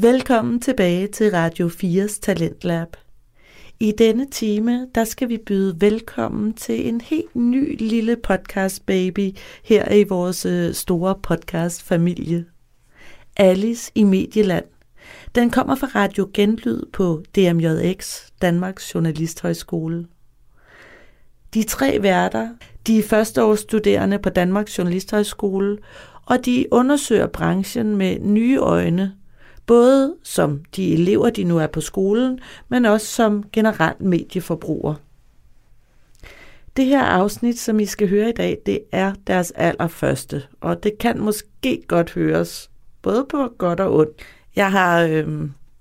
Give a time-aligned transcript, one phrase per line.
[0.00, 2.96] Velkommen tilbage til Radio 4's Talentlab.
[3.80, 9.30] I denne time, der skal vi byde velkommen til en helt ny lille podcast baby
[9.64, 12.44] her i vores øh, store podcast familie.
[13.36, 14.64] Alice i Medieland.
[15.34, 20.06] Den kommer fra Radio Genlyd på DMJX, Danmarks Journalisthøjskole.
[21.54, 22.48] De tre værter,
[22.86, 25.78] de er førsteårsstuderende på Danmarks Journalisthøjskole,
[26.26, 29.17] og de undersøger branchen med nye øjne,
[29.68, 34.94] både som de elever, de nu er på skolen, men også som generelt medieforbruger.
[36.76, 40.98] Det her afsnit, som I skal høre i dag, det er deres allerførste, og det
[40.98, 42.70] kan måske godt høres,
[43.02, 44.22] både på godt og ondt.
[44.56, 45.28] Jeg har øh,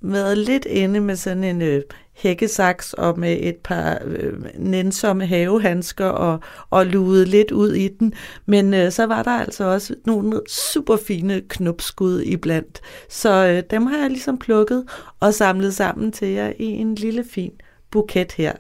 [0.01, 1.81] været lidt inde med sådan en øh,
[2.17, 8.13] hækkesaks og med et par øh, nænsomme havehandsker og, og lude lidt ud i den.
[8.45, 12.81] Men øh, så var der altså også nogle super fine knopskud iblandt.
[13.09, 14.83] Så øh, dem har jeg ligesom plukket
[15.19, 17.51] og samlet sammen til jer i en lille fin
[17.91, 18.53] buket her.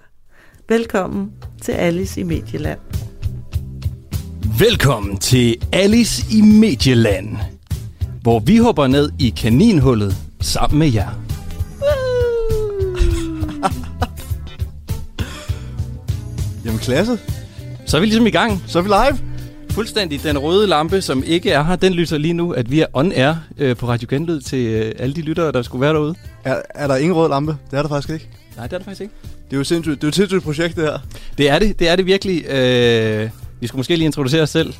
[0.69, 2.79] Velkommen til Alice i Medieland.
[4.59, 7.37] Velkommen til Alice i Medieland,
[8.21, 11.26] hvor vi hopper ned i kaninhullet sammen med jer.
[16.67, 17.19] Jamen klasse.
[17.85, 18.63] Så er vi ligesom i gang.
[18.67, 19.19] Så er vi live.
[19.71, 20.23] Fuldstændig.
[20.23, 23.33] Den røde lampe, som ikke er her, den lyser lige nu, at vi er on-air
[23.57, 26.15] øh, på Radio Genlyd til øh, alle de lyttere, der skulle være derude.
[26.43, 27.57] Er, er der ingen rød lampe?
[27.71, 28.29] Det er der faktisk ikke.
[28.57, 29.13] Nej, det er det faktisk ikke.
[29.49, 29.95] Det er jo sindssygt.
[29.95, 30.99] Det er jo et sindssygt projekt, det her.
[31.37, 31.79] Det er det.
[31.79, 32.45] Det er det virkelig.
[32.49, 33.29] Øh,
[33.59, 34.73] vi skulle måske lige introducere os selv.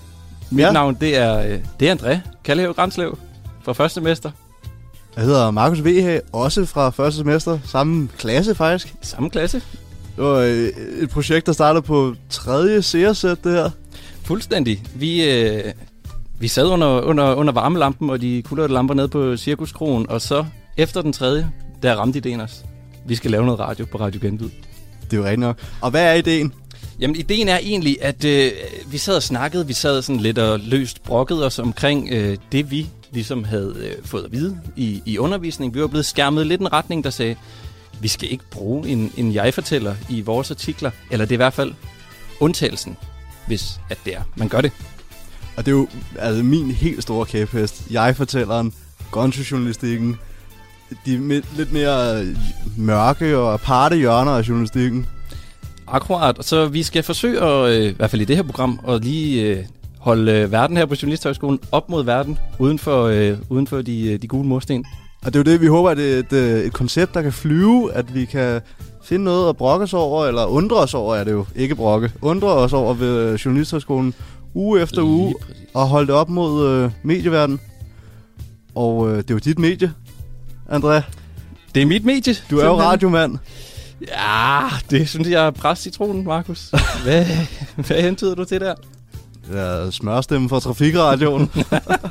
[0.51, 0.71] Mit Ja.
[0.71, 3.17] navn, det er, øh, det er André Kaldehave Grænslev
[3.63, 4.31] fra første semester.
[5.15, 7.59] Jeg hedder Markus VH, også fra første semester.
[7.65, 8.93] Samme klasse faktisk.
[9.01, 9.61] Samme klasse.
[10.17, 10.69] Det var øh,
[11.01, 13.69] et projekt, der startede på tredje seersæt, det her.
[14.23, 14.83] Fuldstændig.
[14.95, 15.73] Vi, øh,
[16.39, 20.45] vi sad under, under, under varmelampen og de kulørte lamper nede på Cirkuskronen, og så
[20.77, 21.51] efter den tredje,
[21.83, 22.65] der ramte ideen os.
[23.07, 24.49] Vi skal lave noget radio på Radio Genlyd.
[25.03, 25.57] Det er jo rigtigt nok.
[25.81, 26.53] Og hvad er ideen?
[26.99, 28.51] Jamen, ideen er egentlig, at øh,
[28.91, 32.71] vi sad og snakkede, vi sad sådan lidt og løst brokket os omkring øh, det,
[32.71, 35.73] vi ligesom havde øh, fået at vide i, i undervisning.
[35.73, 37.35] Vi var blevet skærmet lidt en retning, der sagde,
[38.01, 41.53] vi skal ikke bruge en, en jeg-fortæller i vores artikler, eller det er i hvert
[41.53, 41.73] fald
[42.39, 42.97] undtagelsen,
[43.47, 44.21] hvis at det er.
[44.35, 44.71] Man gør det.
[45.57, 45.87] Og det er jo
[46.19, 47.83] altså, min helt store kæphest.
[47.91, 48.73] Jeg-fortælleren,
[49.11, 50.15] gonzo-journalistikken,
[51.05, 52.37] de lidt mere øh,
[52.77, 55.05] mørke og aparte hjørner af journalistikken.
[55.87, 59.03] Akkurat, så vi skal forsøge, at, øh, i hvert fald i det her program, at
[59.03, 59.65] lige øh,
[59.99, 64.27] holde verden her på Journalisthøjskolen op mod verden, uden for, øh, uden for de, de
[64.27, 64.85] gule mursten.
[65.25, 67.21] Og det er jo det, vi håber, at det er et, øh, et koncept, der
[67.21, 68.61] kan flyve, at vi kan
[69.03, 72.11] finde noget at brokke os over, eller undre os over, er det jo ikke brokke,
[72.21, 74.13] undre os over ved øh, Journalisthøjskolen
[74.53, 75.55] uge efter Lige uge, præcis.
[75.73, 77.59] og holde det op mod øh, medieverdenen.
[78.75, 79.93] Og øh, det er jo dit medie,
[80.69, 81.01] André.
[81.75, 82.35] Det er mit medie.
[82.49, 83.37] Du er jo radiomand.
[84.07, 86.73] Ja, det synes jeg er pres citronen, Markus.
[87.03, 87.25] Hvad,
[87.75, 88.75] hvad hentyder du til der?
[89.53, 91.51] Er smørstemme fra Trafikradioen.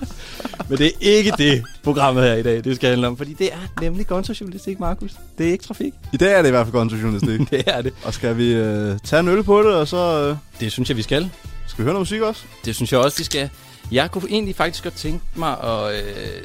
[0.69, 3.17] Men det er ikke det, programmet her i dag, det skal handle om.
[3.17, 5.13] Fordi det er nemlig gonzojournalistik, Markus.
[5.39, 5.95] Det er ikke trafik.
[6.13, 7.41] I dag er det i hvert fald gonzo-journalistik.
[7.51, 7.93] Det er det.
[8.05, 10.97] og skal vi øh, tage en øl på det, og så øh, Det synes jeg,
[10.97, 11.31] vi skal.
[11.67, 12.43] skal vi høre noget musik også?
[12.65, 13.51] Det synes jeg også, vi skal.
[13.93, 15.95] Jeg kunne egentlig faktisk godt tænke mig at...
[15.95, 16.43] Øh...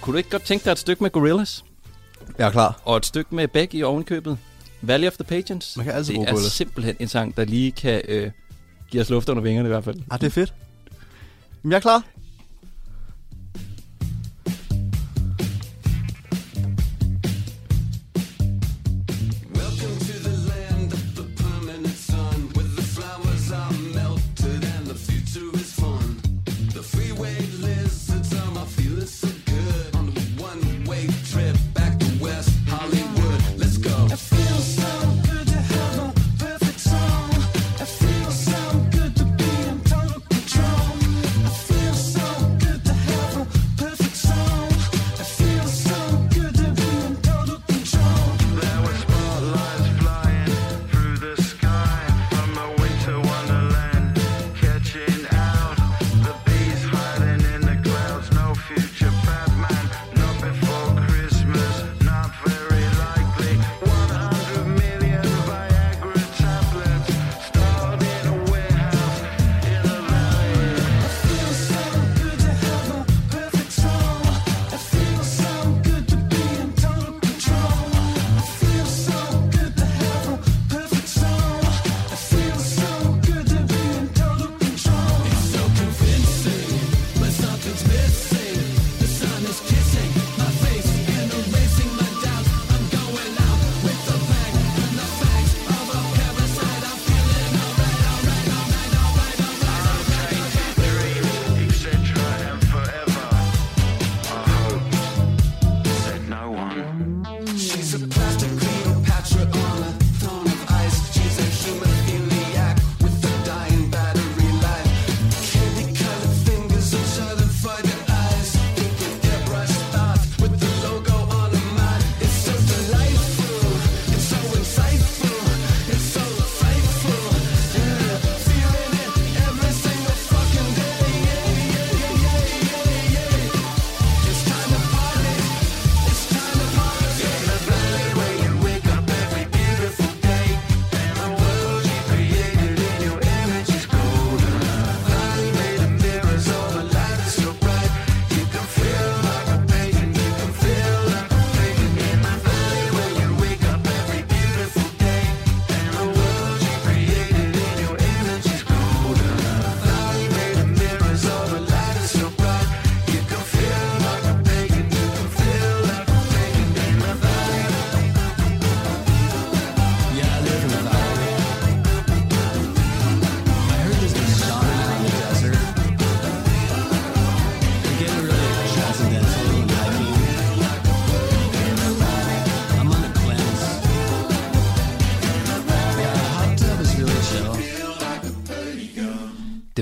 [0.00, 1.60] Kunne du ikke godt tænke dig et stykke med Gorillaz?
[2.38, 2.80] Jeg er klar.
[2.84, 4.38] Og et stykke med Beck i ovenkøbet?
[4.80, 5.76] Valley of the Pageants?
[5.76, 6.52] Man kan altid det er Gorillaz.
[6.52, 8.30] simpelthen en sang, der lige kan øh,
[8.96, 9.98] giver os luft under vingerne i hvert fald.
[10.10, 10.54] Ah, det er fedt.
[11.62, 12.04] Jamen, jeg er klar.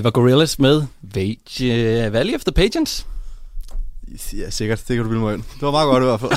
[0.05, 3.07] Var Gorillaz med Vage, uh, Valley of the Pageants.
[4.33, 4.79] Ja, sikkert.
[4.87, 5.43] Det kan du bilde mig ind.
[5.53, 6.31] Det var meget godt i hvert fald.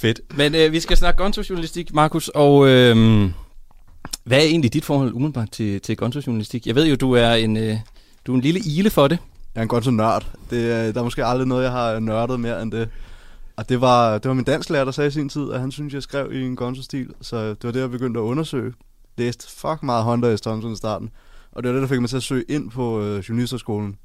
[0.00, 0.20] Fedt.
[0.36, 2.96] Men øh, vi skal snakke gonzo-journalistik, Markus, og øh,
[4.24, 6.66] hvad er egentlig dit forhold umiddelbart til, til gonzo-journalistik?
[6.66, 7.76] Jeg ved jo, du er en, øh,
[8.26, 9.18] du er en lille ile for det.
[9.54, 10.26] Jeg er en godt så nørd.
[10.50, 12.88] Det, er- der er måske aldrig noget, jeg har nørdet mere end det.
[13.56, 15.94] Og det var, det var min dansklærer, der sagde i sin tid, at han synes,
[15.94, 17.08] jeg skrev i en gonzo-stil.
[17.20, 18.72] Så det var det, jeg begyndte at undersøge.
[19.20, 20.40] Læste fuck meget Hunter S.
[20.40, 21.10] Thompson i starten.
[21.52, 23.96] Og det var det, der fik mig til at søge ind på øh, journalisterskolen.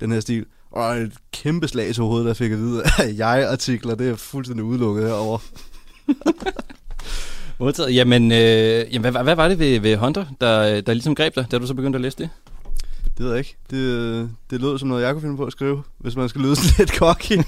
[0.00, 0.46] Den her stil.
[0.70, 4.64] Og et kæmpe slag til hovedet, der fik at vide, at jeg-artikler, det er fuldstændig
[4.64, 5.38] udelukket herovre.
[7.58, 7.94] Modtaget.
[7.94, 11.46] Jamen, øh, jamen hvad, hvad var det ved, ved Hunter, der, der ligesom greb dig,
[11.50, 12.30] da du så begyndte at læse det?
[13.18, 13.56] Det ved jeg ikke.
[13.70, 16.56] Det, det lød som noget, jeg kunne finde på at skrive, hvis man skal lyde
[16.56, 17.38] sådan lidt cocky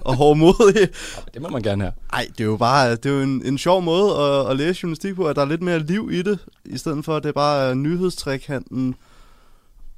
[0.00, 0.88] og hårdmodig.
[1.34, 1.92] Det må man gerne have.
[2.12, 4.80] Ej, det er jo bare det er jo en, en sjov måde at, at læse
[4.82, 7.34] journalistik på, at der er lidt mere liv i det, i stedet for, at det
[7.34, 8.94] bare er nyhedstrikanten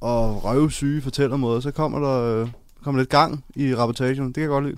[0.00, 1.60] og røvsyge fortællermåder.
[1.60, 2.48] Så kommer der øh,
[2.84, 4.26] kommer lidt gang i rapportagen.
[4.26, 4.76] Det kan jeg godt lide.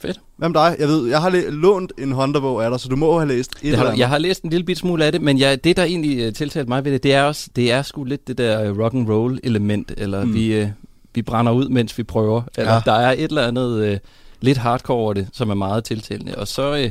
[0.00, 0.20] Fedt.
[0.36, 0.76] Hvad med dig?
[0.78, 3.50] Jeg ved, jeg har læ- lånt en Honda-bog af dig, så du må have læst
[3.52, 3.98] et Jeg eller har, andet.
[3.98, 6.32] jeg har læst en lille bit smule af det, men jeg, det, der egentlig øh,
[6.32, 9.08] tiltalte mig ved det, det er også, det er sgu lidt det der rock and
[9.10, 10.34] roll element, eller Mm.
[10.34, 10.68] vi, øh,
[11.14, 12.42] vi brænder ud, mens vi prøver.
[12.58, 12.80] Eller Ja.
[12.84, 13.98] der er et eller andet øh,
[14.40, 16.34] lidt hardcore over det, som er meget tiltalende.
[16.34, 16.90] Og så, øh,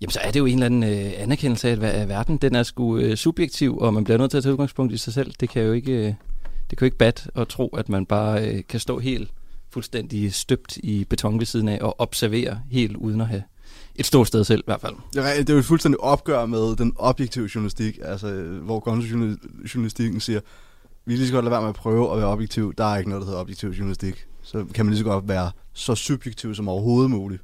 [0.00, 2.62] jamen, så er det jo en eller anden øh, anerkendelse af, at verden den er
[2.62, 5.32] sgu øh, subjektiv, og man bliver nødt til at tage udgangspunkt i sig selv.
[5.40, 6.04] Det kan jo ikke, øh,
[6.70, 9.30] det kan jo ikke bat at tro, at man bare øh, kan stå helt
[9.74, 13.42] fuldstændig støbt i beton ved siden af og observere helt uden at have
[13.96, 14.94] et stort sted selv i hvert fald.
[15.12, 18.30] Det er, det er jo et fuldstændig opgør med den objektive journalistik, altså
[18.62, 20.40] hvor gonzo-journalistikken siger,
[21.04, 22.74] vi kan lige så godt lade være med at prøve at være objektiv.
[22.74, 24.26] Der er ikke noget, der hedder objektiv journalistik.
[24.42, 27.42] Så kan man lige så godt være så subjektiv som overhovedet muligt.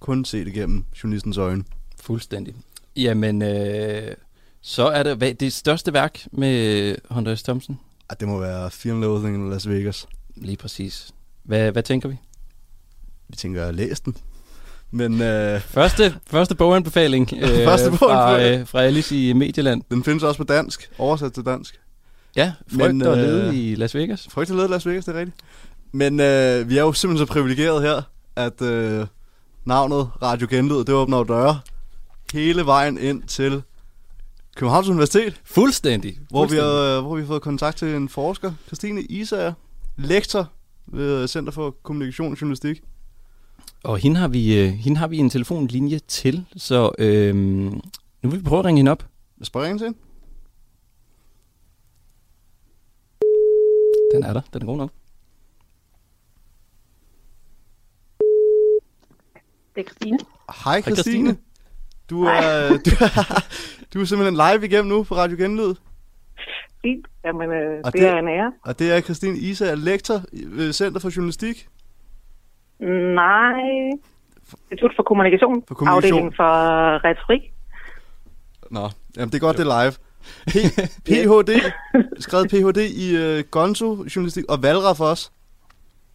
[0.00, 1.64] Kun se det gennem journalistens øjne.
[2.00, 2.54] Fuldstændig.
[2.96, 4.14] Jamen, øh,
[4.60, 7.42] så er det hvad, det største værk med Hunter S.
[7.42, 7.78] Thompson.
[8.08, 10.06] At det må være Fear and Loathing in Las Vegas.
[10.36, 11.12] Lige præcis.
[11.44, 12.16] Hvad, hvad tænker vi?
[13.28, 14.16] Vi tænker, at læse den.
[14.90, 18.60] Men øh, Første, første boganbefaling, øh, Første fra, boganbefaling.
[18.60, 19.82] øh, fra Alice i Medieland.
[19.90, 21.80] den findes også på dansk, oversat til dansk.
[22.36, 24.28] Ja, frygt Men, og øh, lede i Las Vegas.
[24.30, 25.36] Frygt at lede Las Vegas, det er rigtigt.
[25.92, 28.02] Men øh, vi er jo simpelthen så privilegeret her,
[28.36, 29.06] at øh,
[29.64, 31.60] navnet Radio Genlyd, det åbner jo døre
[32.32, 33.62] hele vejen ind til
[34.56, 36.18] Københavns Universitet, Fuldstændig.
[36.30, 36.72] hvor vi, Fuldstændig.
[36.94, 39.52] har, hvor vi har fået kontakt til en forsker, Christine Isager,
[39.96, 40.50] lektor
[40.86, 42.82] ved Center for Kommunikation og Journalistik.
[43.84, 47.34] Og hende har, vi, øh, hende har vi en telefonlinje til, så øh,
[48.22, 49.06] nu vil vi prøve at ringe hende op.
[49.38, 49.98] Jeg spørger ind til hende.
[54.14, 54.90] Den er der, den er god nok.
[59.74, 60.18] Det er Christine.
[60.64, 60.94] Hej Christine.
[61.02, 61.36] Christine.
[62.10, 63.44] Du er, du, er,
[63.94, 65.74] du er simpelthen live igennem nu på Radio Genlyd.
[66.82, 67.06] Fint.
[67.24, 68.52] Jamen, øh, Og det, det- er en ære.
[68.64, 71.68] Og det er Christine Isager, lektor ved Center for Journalistik.
[73.14, 73.60] Nej.
[74.70, 75.64] Institut for Kommunikation.
[75.68, 76.12] For kommunikation.
[76.18, 77.42] Afdeling for retorik.
[78.70, 79.92] Nå, jamen det er godt, det er live.
[81.04, 81.50] PhD,
[82.26, 82.76] skrevet Ph.D.
[82.78, 85.32] i øh, Gonzo-journalistik og valgret for os.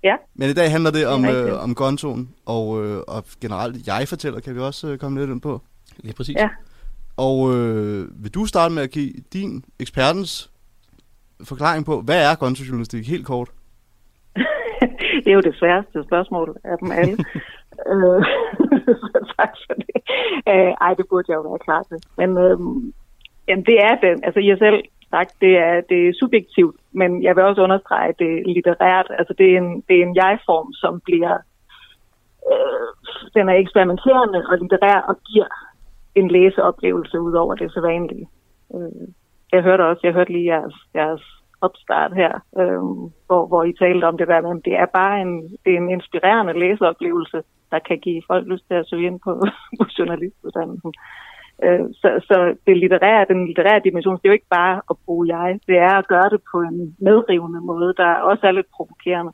[0.04, 0.16] Ja.
[0.36, 1.48] Men i dag handler det om, rigtigt.
[1.48, 5.42] øh, om Gonzoen, og, øh, og generelt jeg-fortæller kan vi også øh, komme lidt ind
[5.42, 5.62] på.
[5.98, 6.36] Lige præcis.
[6.36, 6.50] Ja.
[7.18, 10.52] Og øh, vil du starte med at give din ekspertens
[11.44, 13.50] forklaring på, hvad er Gonzo-journalistik helt kort?
[15.24, 17.18] det er jo det sværeste spørgsmål af dem alle.
[17.94, 18.22] øh,
[19.38, 20.00] tak for det.
[20.52, 21.98] Øh, ej, det burde jeg jo være klar til.
[22.18, 22.58] Men øh,
[23.48, 24.24] jamen, det er den.
[24.24, 28.20] Altså, har selv sagt, det er, det er subjektivt, men jeg vil også understrege, at
[28.20, 29.08] det er litterært.
[29.20, 31.38] Altså, det er en, det er en jeg-form, som bliver...
[32.52, 32.90] Øh,
[33.36, 35.48] den er eksperimenterende og litterær og giver
[36.16, 38.28] en læseoplevelse ud over det sædvanlige.
[38.76, 39.08] Øh,
[39.54, 41.24] jeg hørte også, jeg hørte lige jeres, jeres
[41.62, 42.84] opstart her, øh,
[43.28, 45.90] hvor, hvor I talte om det der med, det er bare en, det er en
[45.90, 47.38] inspirerende læseoplevelse,
[47.72, 49.32] der kan give folk lyst til at søge ind på,
[49.80, 50.94] på journalistuddannelsen.
[51.64, 55.38] Øh, så, så det litterære, den litterære dimension, det er jo ikke bare at bruge
[55.38, 59.32] jeg, det er at gøre det på en medrivende måde, der også er lidt provokerende.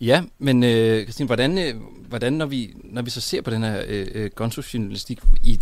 [0.00, 1.72] Ja, men øh, Christine, hvordan, øh,
[2.08, 5.54] hvordan når, vi, når vi så ser på den her øh, øh gonzo-journalistik i,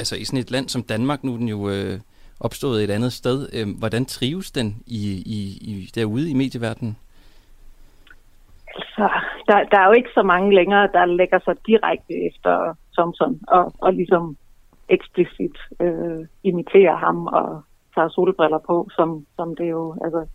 [0.00, 2.00] altså i sådan et land som Danmark, nu er den jo øh,
[2.40, 5.40] opstået et andet sted, øh, hvordan trives den i, i,
[5.70, 6.96] i, derude i medieverdenen?
[8.98, 9.08] Altså,
[9.48, 13.72] der, der er jo ikke så mange længere, der lægger sig direkte efter Thompson og,
[13.78, 14.36] og ligesom
[14.88, 17.62] eksplicit øh, imiterer ham og
[17.94, 20.26] tager solbriller på, som, som det jo, altså,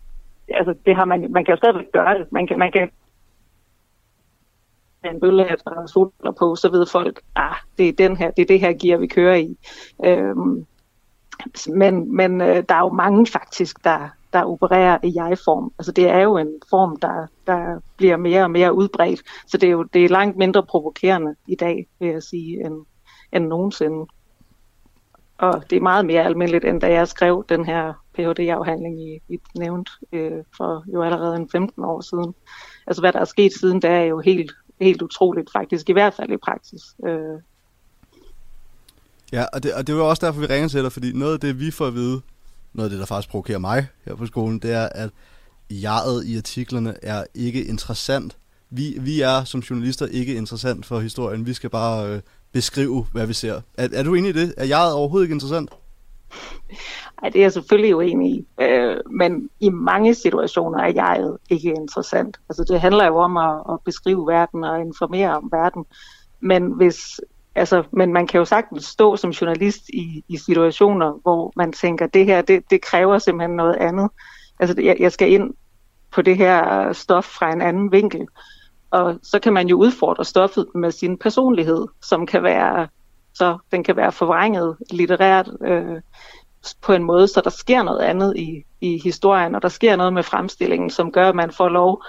[0.48, 2.32] altså det har man, man kan jo stadigvæk gøre det.
[2.32, 2.90] Man kan, man kan
[5.10, 8.42] en bølle efter og solbriller på, så ved folk, ah, det er den her, det
[8.42, 9.56] er det her gear, vi kører i.
[10.04, 10.66] Øhm,
[11.68, 15.72] Men, men øh, der er jo mange faktisk, der, der opererer i jeg-form.
[15.78, 19.22] Altså det er jo en form, der, der bliver mere og mere udbredt.
[19.46, 22.74] Så det er jo det er langt mindre provokerende i dag, vil jeg sige, end,
[23.32, 24.06] end nogensinde.
[25.38, 29.38] Og det er meget mere almindeligt, end da jeg skrev den her Ph.D.-afhandling i, i
[29.58, 32.34] nævnt øh, for jo allerede en 15 år siden.
[32.86, 34.52] Altså hvad der er sket siden, det er jo helt,
[34.84, 36.82] helt utroligt faktisk, i hvert fald i praksis.
[37.06, 37.40] Øh,
[39.32, 41.32] Ja, og det, og det er jo også derfor, vi ringer til dig, fordi noget
[41.32, 42.20] af det, vi får at vide,
[42.72, 45.10] noget af det, der faktisk provokerer mig her på skolen, det er, at
[45.70, 48.36] jeget i artiklerne er ikke interessant.
[48.70, 51.46] Vi, vi er som journalister ikke interessant for historien.
[51.46, 52.20] Vi skal bare øh,
[52.52, 53.60] beskrive, hvad vi ser.
[53.78, 54.54] Er, er du enig i det?
[54.56, 55.70] Er jeget overhovedet ikke interessant?
[57.22, 58.46] Ej, det er jeg selvfølgelig uenig i.
[58.60, 62.36] Øh, men i mange situationer er jeg ikke interessant.
[62.48, 65.84] Altså det handler jo om at, at beskrive verden og informere om verden.
[66.40, 67.20] Men hvis
[67.54, 72.06] altså, men man kan jo sagtens stå som journalist i, i situationer, hvor man tænker,
[72.06, 74.10] det her, det, det kræver simpelthen noget andet.
[74.60, 75.54] Altså, jeg, jeg skal ind
[76.12, 78.26] på det her stof fra en anden vinkel.
[78.90, 82.88] Og så kan man jo udfordre stoffet med sin personlighed, som kan være,
[83.34, 86.00] så den kan være forvrænget litterært øh,
[86.82, 90.12] på en måde, så der sker noget andet i, i historien, og der sker noget
[90.12, 92.02] med fremstillingen, som gør, at man får lov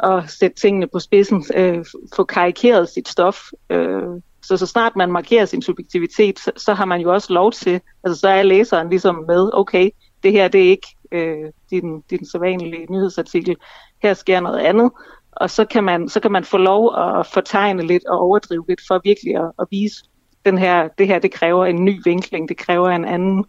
[0.00, 1.84] at sætte tingene på spidsen, øh,
[2.16, 3.40] få karikeret sit stof.
[3.70, 4.02] Øh,
[4.42, 7.80] så så snart man markerer sin subjektivitet, så, så har man jo også lov til,
[8.04, 9.90] altså så er læseren ligesom med, okay,
[10.22, 13.56] det her det er ikke øh, din, din sædvanlige nyhedsartikel,
[14.02, 14.90] her sker noget andet,
[15.32, 18.80] og så kan man, så kan man få lov at fortegne lidt og overdrive lidt
[18.88, 20.04] for virkelig at, at vise,
[20.44, 23.44] den her, det her det kræver en ny vinkling, det kræver en anden,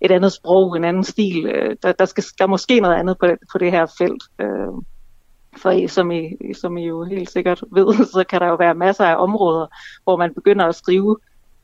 [0.00, 3.16] et andet sprog, en anden stil, øh, der, der, skal, der er måske noget andet
[3.18, 4.22] på, på det her felt.
[4.38, 4.72] Øh,
[5.56, 8.74] for I, som, I, som I jo helt sikkert ved, så kan der jo være
[8.74, 9.66] masser af områder,
[10.04, 11.16] hvor man begynder at skrive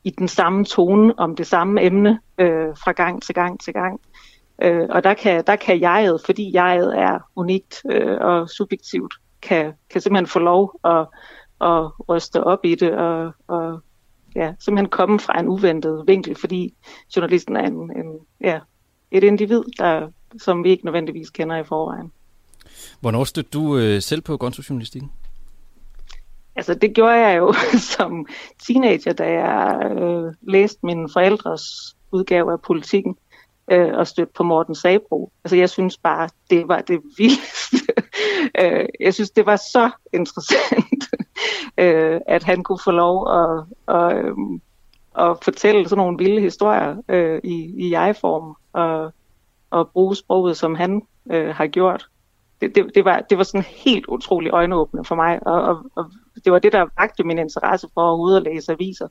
[0.03, 4.01] i den samme tone om det samme emne øh, fra gang til gang til gang.
[4.61, 9.73] Øh, og der kan, der kan jeget, fordi jeget er unikt øh, og subjektivt, kan,
[9.89, 11.07] kan simpelthen få lov at,
[11.61, 13.81] at ryste op i det og, og
[14.35, 16.73] ja, simpelthen komme fra en uventet vinkel, fordi
[17.15, 18.59] journalisten er en, en, ja,
[19.11, 20.09] et individ, der,
[20.39, 22.11] som vi ikke nødvendigvis kender i forvejen.
[22.99, 25.11] Hvornår stødte du øh, selv på gonzojournalistikken?
[26.55, 27.53] Altså det gjorde jeg jo
[27.97, 28.27] som
[28.67, 31.63] teenager, da jeg øh, læste min forældres
[32.11, 33.15] udgave af politikken
[33.71, 35.31] øh, og stødte på Morten Sabro.
[35.43, 37.93] Altså jeg synes bare, det var det vildeste.
[38.61, 41.03] øh, jeg synes, det var så interessant,
[41.77, 43.63] øh, at han kunne få lov at,
[43.95, 44.35] at, øh,
[45.19, 49.13] at fortælle sådan nogle vilde historier øh, i, i jeg-form og,
[49.69, 52.07] og bruge sproget, som han øh, har gjort
[52.61, 56.11] det, det, det, var, det var sådan helt utrolig øjenåbende for mig, og, og, og
[56.45, 59.07] det var det, der vagte min interesse for at ud og læse aviser,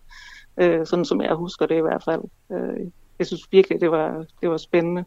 [0.56, 2.22] øh, sådan som jeg husker det i hvert fald.
[2.52, 2.86] Øh,
[3.18, 5.04] jeg synes virkelig, det var, det var spændende.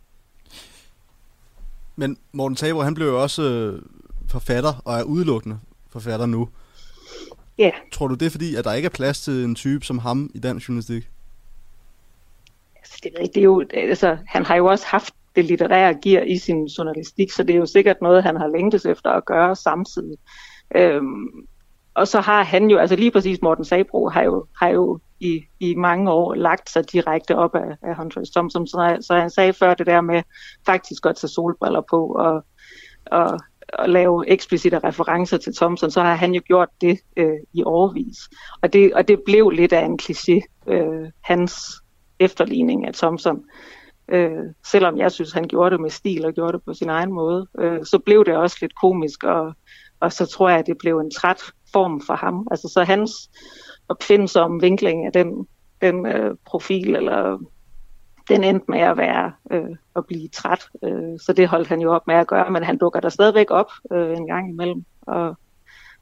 [1.96, 3.82] Men Morten Tabor, han blev jo også øh,
[4.30, 6.50] forfatter, og er udelukkende forfatter nu.
[7.58, 10.00] Ja, Tror du det er fordi, at der ikke er plads til en type som
[10.00, 11.10] ham i dansk journalistik?
[12.84, 15.96] altså, det, ved jeg det er jo, altså, han har jo også haft det litterære
[16.04, 19.26] gear i sin journalistik, så det er jo sikkert noget, han har længtes efter at
[19.26, 20.18] gøre samtidig.
[20.76, 21.28] Øhm,
[21.94, 25.44] og så har han jo, altså lige præcis Morten Sabro har jo, har jo i,
[25.60, 28.30] i mange år lagt sig direkte op af, af Hunter.
[28.36, 30.24] Thompson, så, så han sagde før det der med
[30.66, 32.46] faktisk at tage solbriller på og,
[33.06, 33.40] og,
[33.80, 38.18] at lave eksplicite referencer til Thompson, så har han jo gjort det øh, i overvis.
[38.62, 41.56] Og det, og det blev lidt af en kliché, øh, hans
[42.20, 43.44] efterligning af Thompson.
[44.08, 47.14] Øh, selvom jeg synes, han gjorde det med stil og gjorde det på sin egen
[47.14, 49.54] måde, øh, så blev det også lidt komisk, og,
[50.00, 51.42] og så tror jeg, at det blev en træt
[51.74, 52.48] form for ham.
[52.52, 53.12] Altså så hans
[53.90, 55.48] opfindsomme vinkling af den,
[55.82, 57.40] den øh, profil, eller
[58.30, 60.68] den endte med at være øh, at blive træt.
[60.84, 63.52] Øh, så det holdt han jo op med at gøre, men han dukker der stadigvæk
[63.52, 65.36] op øh, en gang imellem og,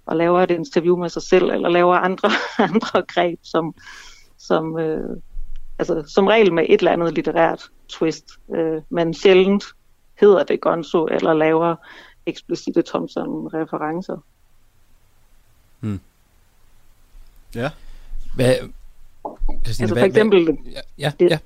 [0.05, 2.29] og laver et interview med sig selv, eller laver andre,
[2.73, 3.75] andre greb, som,
[4.37, 5.17] som, øh,
[5.79, 8.25] altså, som regel med et eller andet litterært twist,
[8.55, 9.63] øh, men sjældent
[10.19, 11.75] hedder det Gonzo, eller laver
[12.25, 14.17] eksplicite Thompson-referencer.
[17.55, 17.69] Ja.
[18.35, 18.55] Hvad,
[19.63, 21.37] Christine, Altså for hvad, eksempel, Hvad, ja, ja, det- ja.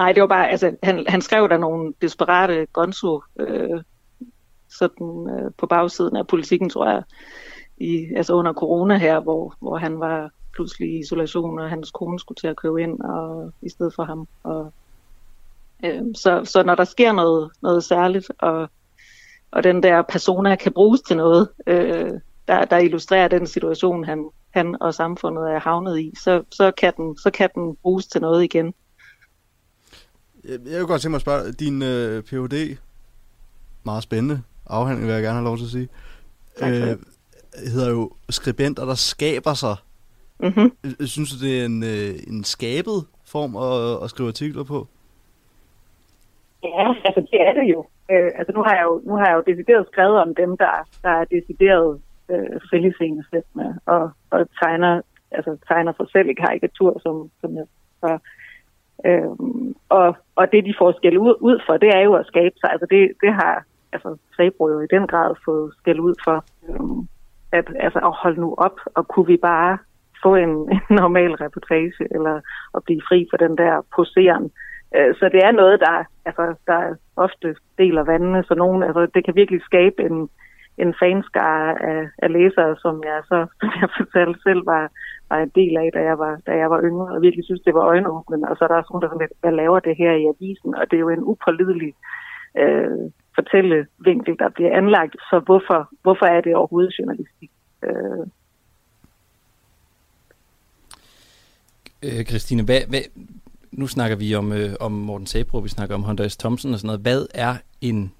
[0.00, 3.82] Nej, det var bare, altså, han, han skrev der nogle desperate gonzo, øh,
[4.68, 7.02] sådan øh, på bagsiden af politikken, tror jeg,
[7.78, 12.18] i, altså under corona her, hvor, hvor han var pludselig i isolation, og hans kone
[12.18, 14.28] skulle til at købe ind og, i stedet for ham.
[14.42, 14.72] Og,
[15.84, 18.68] øh, så, så når der sker noget, noget særligt, og,
[19.50, 22.12] og den der persona kan bruges til noget, øh,
[22.48, 26.92] der, der illustrerer den situation, han, han og samfundet er havnet i, så, så, kan
[26.96, 28.74] den, så kan den bruges til noget igen.
[30.44, 32.76] Jeg, jeg vil godt tænke mig at spørge, din øh, Ph.D.,
[33.84, 35.88] meget spændende afhandling, vil jeg gerne have lov til at sige,
[36.58, 36.98] Tak det.
[37.72, 39.76] hedder jo Skribenter, der skaber sig.
[40.38, 40.72] Mm-hmm.
[40.84, 44.86] Øh, Synes du, det er en, øh, en skabet form at, at skrive artikler på?
[46.64, 47.86] Ja, altså det er det jo.
[48.10, 50.74] Øh, altså nu har jeg jo, nu har jeg jo decideret skrevet om dem, der,
[51.02, 52.00] der er decideret
[52.30, 57.66] øh, fællesengesættende og, og tegner, altså tegner sig selv i karikatur, som, som jeg
[58.00, 58.18] så.
[59.06, 62.54] Øhm, og, og det, de får skæld ud, ud for, det er jo at skabe
[62.60, 62.70] sig.
[62.72, 66.44] Altså det, det har altså, Sabro jo i den grad fået skæld ud for.
[66.68, 67.08] Øhm,
[67.52, 69.78] at, altså, at holde nu op, og kunne vi bare
[70.22, 72.40] få en, en normal reportage, eller
[72.74, 74.50] at blive fri for den der poseren.
[74.96, 79.24] Øh, Så det er noget, der, altså, der ofte deler vandene, så nogen, altså, det
[79.24, 80.28] kan virkelig skabe en,
[80.84, 84.84] en fanskare af, af læsere, som jeg så, som jeg fortalte selv, var,
[85.30, 87.74] var en del af, da jeg var, da jeg var yngre, og virkelig synes, det
[87.74, 88.48] var øjenåbnende.
[88.48, 90.74] Og så er der også nogen, der sådan lidt, hvad laver det her i avisen?
[90.74, 91.92] Og det er jo en upålidelig
[92.62, 93.00] øh,
[93.34, 97.50] fortællevinkel, der bliver anlagt, så hvorfor, hvorfor er det overhovedet journalistik?
[97.86, 98.26] Øh,
[102.02, 103.00] Øh, Christine, hvad, hvad,
[103.72, 106.36] nu snakker vi om, øh, om Morten Sabro, vi snakker om Hunter S.
[106.36, 107.00] Thompson og sådan noget.
[107.00, 108.12] Hvad er en,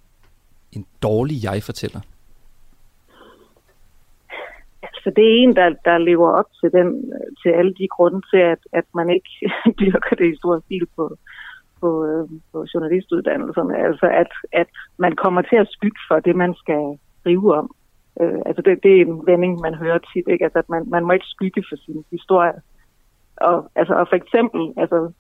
[0.73, 2.01] en dårlig jeg-fortæller?
[5.03, 8.43] Så det er en, der, der lever op til, den, til alle de grunde til,
[8.55, 9.33] at, at man ikke
[9.81, 11.17] dyrker det i stor stil på,
[11.81, 13.75] på, øh, på journalistuddannelserne.
[13.89, 17.71] Altså at, at man kommer til at skygge for det, man skal skrive om.
[18.21, 20.45] Øh, altså det, det er en vending, man hører tit, ikke?
[20.45, 22.59] Altså at man, man må ikke skygge for sin historie.
[23.37, 25.13] Og, altså, og for eksempel, altså,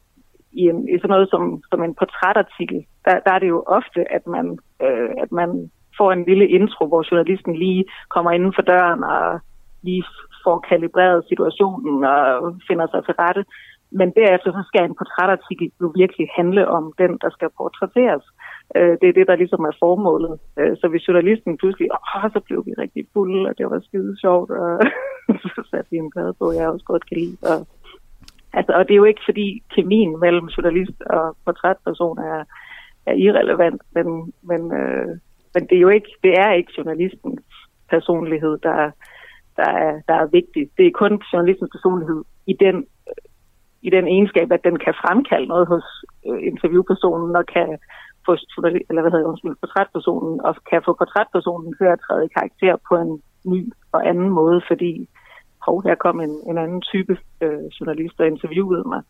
[0.53, 4.13] i, en, i sådan noget som, som en portrætartikel, der, der er det jo ofte,
[4.13, 8.63] at man, øh, at man får en lille intro, hvor journalisten lige kommer inden for
[8.63, 9.41] døren og
[9.83, 10.05] lige
[10.45, 13.45] får kalibreret situationen og finder sig til rette.
[13.93, 18.25] Men derefter så skal en portrætartikel jo virkelig handle om den, der skal portrætteres.
[18.77, 20.35] Øh, det er det, der ligesom er formålet.
[20.59, 24.21] Øh, så hvis journalisten pludselig, åh, så blev vi rigtig fulde, og det var skide
[24.21, 24.81] sjovt, og
[25.55, 27.37] så satte vi en plade på, jeg også godt kan lide.
[27.43, 27.59] Og,
[28.53, 32.45] altså, og det er jo ikke, fordi kemien mellem journalist og portrætperson er,
[33.07, 35.09] er irrelevant, men, men, øh,
[35.55, 37.43] men det er jo ikke, det er ikke journalistens
[37.91, 38.91] personlighed, der,
[39.61, 40.63] der, er, der er vigtig.
[40.77, 42.21] Det er kun journalistens personlighed
[42.53, 42.77] i den
[43.83, 45.87] i den egenskab, at den kan fremkalde noget hos
[46.29, 47.69] øh, interviewpersonen og kan
[48.27, 48.33] få
[48.89, 52.75] eller hvad hedder det, undskyld, portrætpersonen og kan få portrætpersonen til at træde i karakter
[52.89, 53.13] på en
[53.53, 53.61] ny
[53.93, 55.09] og anden måde, fordi
[55.67, 59.03] hov, her kom en, en anden type øh, journalist og interviewede mig.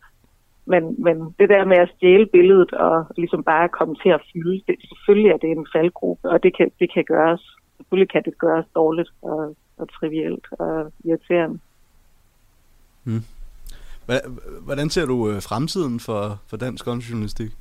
[0.65, 4.61] Men, men det der med at stjæle billedet og ligesom bare komme til at fylde,
[4.67, 7.43] det, selvfølgelig er det en faldgruppe, og det kan, det kan gøres,
[7.77, 11.59] selvfølgelig kan det gøres dårligt og, og trivielt og irriterende.
[14.07, 14.27] Hva-
[14.65, 17.51] Hvordan ser du øh, fremtiden for, for dansk journalistik?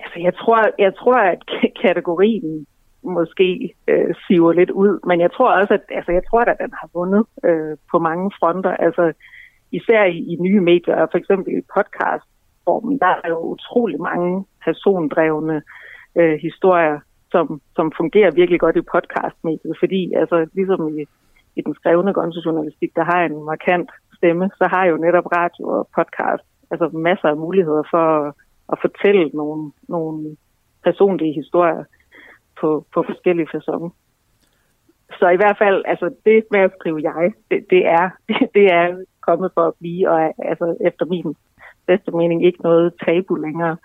[0.00, 1.42] Altså, jeg tror, jeg tror at
[1.86, 2.66] kategorien
[3.02, 6.72] måske øh, siver lidt ud, men jeg tror også, at altså, jeg tror, at den
[6.80, 8.70] har vundet øh, på mange fronter.
[8.70, 9.12] Altså,
[9.72, 15.62] især i, i nye medier, for eksempel i podcastformen, der er jo utrolig mange persondrevne
[16.18, 17.00] øh, historier,
[17.32, 21.04] som, som fungerer virkelig godt i podcastmediet, fordi altså, ligesom i,
[21.56, 25.88] i den skrevne gonzo-journalistik, der har en markant stemme, så har jo netop radio og
[25.96, 28.34] podcast altså masser af muligheder for at,
[28.72, 30.36] at fortælle nogle, nogle
[30.84, 31.84] personlige historier
[32.60, 33.90] på, på forskellige fasoner.
[35.18, 38.66] Så i hvert fald, altså det med at skrive jeg, det, det, er, det, det
[38.72, 41.34] er kommet for at blive, og er, altså efter min
[41.86, 43.76] bedste mening ikke noget tabu længere.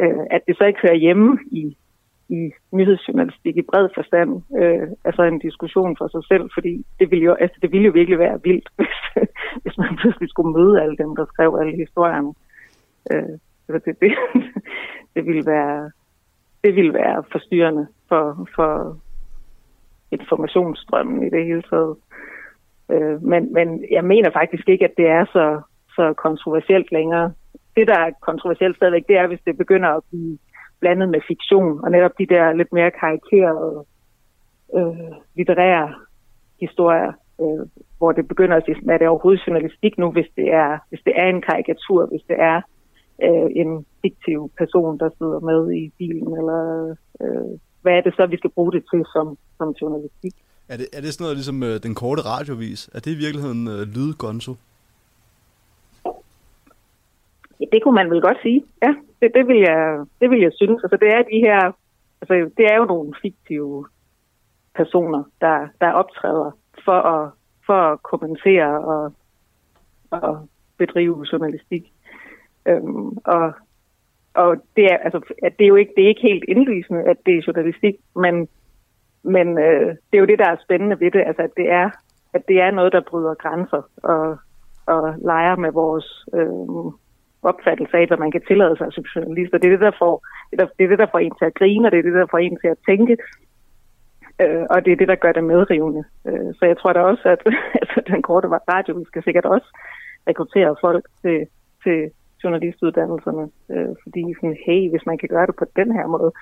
[0.00, 1.76] Øh, at det så ikke hører hjemme i,
[2.28, 7.24] i nyhedsjournalistik i bred forstand, øh, altså en diskussion for sig selv, fordi det ville
[7.24, 8.94] jo, altså det ville jo virkelig være vildt, hvis,
[9.62, 12.34] hvis man pludselig skulle møde alle dem, der skrev alle historierne.
[13.10, 13.34] Øh,
[13.66, 14.12] det, det,
[15.14, 15.90] det, ville være
[16.64, 18.96] det ville være forstyrrende for, for
[20.10, 21.96] informationsstrømmen i det hele taget.
[22.92, 25.60] Øh, men, men jeg mener faktisk ikke, at det er så,
[25.96, 27.32] så kontroversielt længere.
[27.76, 30.38] Det, der er kontroversielt stadigvæk, det er, hvis det begynder at blive
[30.84, 33.76] blandet med fiktion, og netop de der lidt mere karikerede
[34.78, 35.88] øh, litterære
[36.64, 37.62] historier, øh,
[37.98, 41.14] hvor det begynder at sige, er det overhovedet journalistik nu, hvis det er, hvis det
[41.22, 42.58] er en karikatur, hvis det er
[43.26, 43.70] øh, en
[44.02, 46.60] fiktiv person, der sidder med i bilen, eller
[47.22, 49.26] øh, hvad er det så, vi skal bruge det til som,
[49.58, 50.34] som journalistik?
[50.68, 52.90] Er det, er det sådan noget ligesom øh, den korte radiovis?
[52.94, 54.54] Er det i virkeligheden øh, lydgonzo?
[57.60, 58.64] Ja, det kunne man vel godt sige.
[58.82, 58.92] Ja,
[59.24, 60.84] det, det, vil, jeg, det vil jeg synes.
[60.84, 61.72] Altså, det er de her,
[62.20, 63.86] altså, det er jo nogle fiktive
[64.74, 66.50] personer, der, der optræder
[66.84, 67.30] for at,
[67.66, 69.12] for at kommentere og,
[70.10, 71.92] og bedrive journalistik.
[72.66, 73.52] Øhm, og
[74.34, 77.16] og det, er, altså, at det, er jo ikke, det er ikke helt indlysende, at
[77.26, 78.48] det er journalistik, men,
[79.22, 81.90] men øh, det er jo det, der er spændende ved det, altså, at, det er,
[82.32, 84.38] at det er noget, der bryder grænser og,
[84.86, 86.92] og leger med vores øh,
[87.44, 89.54] opfattelse af, hvad man kan tillade sig som journalist.
[89.54, 90.14] Og det er det, der får,
[90.50, 92.38] det er, det der får en til at grine, og det er det, der får
[92.38, 93.16] en til at tænke.
[94.42, 96.04] Øh, og det er det, der gør det medrivende.
[96.28, 97.40] Øh, så jeg tror da også, at
[97.80, 99.68] altså, den korte radio, vi skal sikkert også
[100.28, 101.46] rekruttere folk til,
[101.82, 102.10] til
[102.44, 106.32] journalistuddannelserne, øh, fordi sådan, hey, hvis man kan gøre det på den her måde,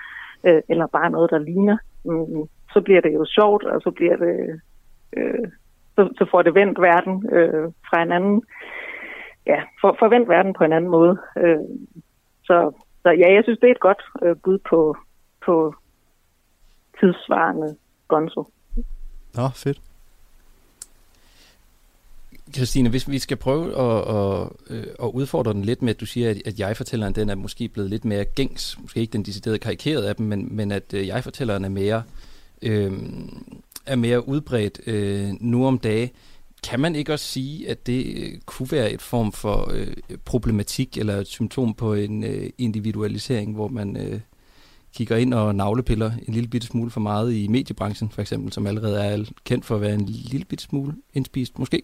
[0.47, 4.15] øh, eller bare noget, der ligner, mm, så bliver det jo sjovt, og så bliver
[4.15, 4.59] det, øh,
[5.17, 5.47] øh
[5.95, 8.43] så, så får det vendt verden øh, fra en anden,
[9.47, 11.17] ja, for, forvent verden på en anden måde.
[11.37, 11.57] Øh,
[12.43, 12.71] så,
[13.03, 14.97] så ja, jeg synes, det er et godt øh, bud på,
[15.45, 15.75] på
[16.99, 17.75] tidsvarende
[18.07, 18.43] gonzo.
[19.35, 19.81] Nå, fedt.
[22.55, 26.05] Christine, hvis vi skal prøve at, at, øh, at udfordre den lidt med, at du
[26.05, 29.59] siger, at, at jeg-fortælleren den er måske blevet lidt mere gængs, måske ikke den deciderede
[29.59, 32.03] karikeret af dem, men, men at øh, jeg-fortælleren er mere,
[32.61, 32.91] øh,
[33.85, 36.11] er mere udbredt øh, nu om dage.
[36.69, 40.97] Kan man ikke også sige, at det øh, kunne være et form for øh, problematik
[40.97, 44.19] eller et symptom på en øh, individualisering, hvor man øh,
[44.97, 48.67] kigger ind og navlepiller en lille bitte smule for meget i mediebranchen, for eksempel, som
[48.67, 51.81] allerede er kendt for at være en lille bitte smule indspist, måske?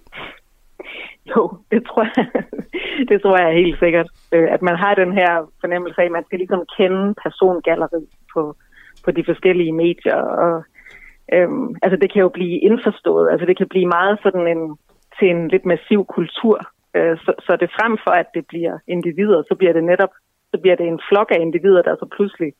[1.31, 2.25] Jo, det tror jeg,
[3.09, 4.07] det tror jeg helt sikkert.
[4.33, 8.55] Øh, at man har den her fornemmelse af, at man skal ligesom kende persongalleri på,
[9.05, 10.21] på de forskellige medier.
[10.45, 10.63] Og,
[11.33, 13.31] øhm, altså det kan jo blive indforstået.
[13.31, 14.77] Altså det kan blive meget sådan en,
[15.19, 16.57] til en lidt massiv kultur.
[16.95, 20.13] Øh, så, så det frem for, at det bliver individer, så bliver det netop
[20.51, 22.53] så bliver det en flok af individer, der så pludselig,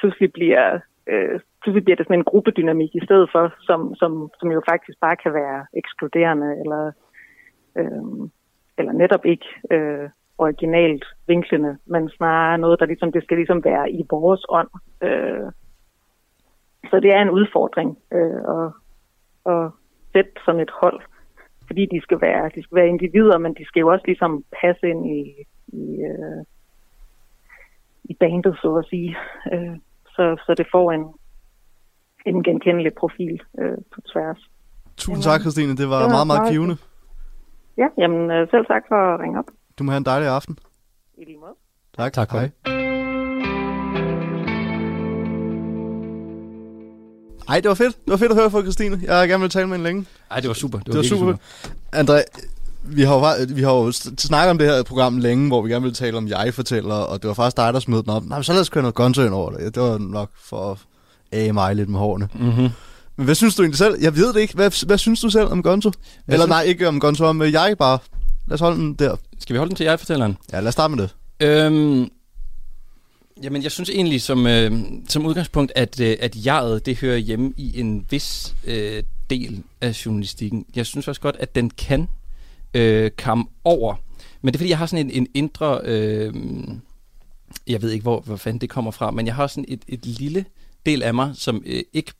[0.00, 4.48] pludselig bliver øh, pludselig bliver det sådan en gruppedynamik i stedet for, som, som, som
[4.52, 6.92] jo faktisk bare kan være ekskluderende eller
[7.78, 8.28] øh,
[8.78, 13.90] eller netop ikke øh, originalt vinklende, men snarere noget, der ligesom, det skal ligesom være
[13.90, 14.68] i vores ånd.
[15.02, 15.46] Øh,
[16.90, 18.68] så det er en udfordring øh, at,
[19.52, 19.70] at
[20.12, 21.00] sætte sådan et hold,
[21.66, 24.88] fordi de skal være, de skal være individer, men de skal jo også ligesom passe
[24.88, 25.20] ind i,
[25.68, 26.42] i, øh,
[28.04, 29.16] i bandet, så at sige.
[29.52, 29.76] Øh,
[30.14, 31.04] så, så det får en,
[32.26, 34.40] en genkendelig profil øh, på tværs.
[34.96, 35.76] Tusind tak, Christine.
[35.76, 36.76] Det var Det var meget, meget givende.
[37.78, 39.48] Ja, jamen øh, selv tak for at ringe op.
[39.78, 40.58] Du må have en dejlig aften.
[41.18, 41.54] I lige måde.
[41.96, 42.12] Tak.
[42.12, 42.85] Tak for Hej.
[47.48, 47.96] Ej, det var fedt.
[48.04, 49.00] Det var fedt at høre fra Christine.
[49.02, 50.06] Jeg har gerne vil tale med hende længe.
[50.30, 50.78] Ej, det var super.
[50.78, 51.34] Det Det var virkelig super.
[51.96, 52.22] André,
[52.82, 55.82] vi har, jo, vi har jo snakket om det her program længe, hvor vi gerne
[55.82, 58.24] ville tale om jeg-fortæller, og det var faktisk dig, der smed den op.
[58.24, 59.74] Nej, men så lad os køre noget ind over det.
[59.74, 60.78] Det var nok for at
[61.32, 62.28] æge mig lidt med hårene.
[62.34, 62.68] Mm-hmm.
[63.16, 63.94] Men hvad synes du egentlig selv?
[64.00, 64.54] Jeg ved det ikke.
[64.54, 65.90] Hvad, hvad synes du selv om gonzo?
[66.28, 67.98] Eller synes- nej, ikke om gonzo, om jeg bare.
[68.46, 69.16] Lad os holde den der.
[69.40, 70.36] Skal vi holde den til jeg-fortælleren?
[70.52, 71.14] Ja, lad os starte med det.
[71.46, 72.08] Øhm,
[73.42, 74.72] jamen, jeg synes egentlig som, øh,
[75.08, 80.06] som udgangspunkt, at, øh, at jeget, det hører hjemme i en vis øh, del af
[80.06, 80.66] journalistikken.
[80.76, 82.08] Jeg synes også godt, at den kan
[82.74, 83.94] øh, komme over.
[84.42, 85.80] Men det er fordi, jeg har sådan en, en indre...
[85.84, 86.34] Øh,
[87.66, 90.06] jeg ved ikke, hvor, hvor fanden det kommer fra, men jeg har sådan et, et
[90.06, 90.44] lille
[90.86, 92.12] del af mig, som øh, ikke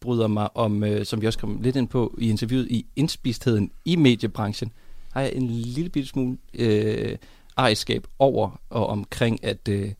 [0.00, 3.70] bryder mig om, øh, som vi også kom lidt ind på i interviewet, i indspistheden
[3.84, 4.72] i mediebranchen,
[5.12, 7.16] har jeg en lille bitte smule øh,
[7.56, 9.92] ejerskab over og omkring, at øh,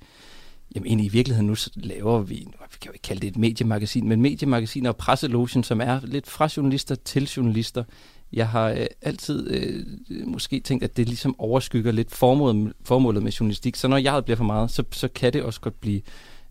[0.75, 3.37] jamen egentlig i virkeligheden nu så laver vi, vi kan jo ikke kalde det et
[3.37, 7.85] mediemagasin, men mediemagasin og presselogen, som er lidt fra journalister til journalister.
[8.33, 9.87] Jeg har øh, altid øh,
[10.27, 14.37] måske tænkt, at det ligesom overskygger lidt formålet, formålet med journalistik, så når jeg bliver
[14.37, 16.01] for meget, så, så kan det også godt blive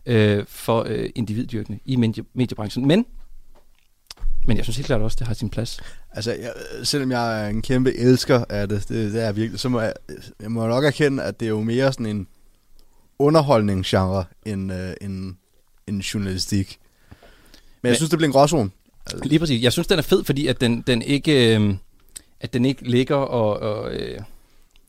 [0.06, 2.86] øh, for øh, individdyrkende i medie, mediebranchen.
[2.86, 3.06] Men,
[4.46, 5.80] men jeg synes helt klart også, det har sin plads.
[6.10, 9.68] Altså, jeg, selvom jeg er en kæmpe elsker af det, det, det er virkelig, så
[9.68, 9.92] må jeg,
[10.40, 12.26] jeg må nok erkende, at det er jo mere sådan en
[13.22, 15.34] underholdningsgenre end, øh, end,
[15.86, 16.78] end journalistik.
[17.10, 17.18] Men,
[17.82, 18.70] Men jeg synes, det bliver en gråzone.
[19.24, 19.62] Lige præcis.
[19.62, 21.74] Jeg synes, den er fed, fordi at den, den ikke, øh,
[22.40, 24.20] at den ikke ligger og, og øh,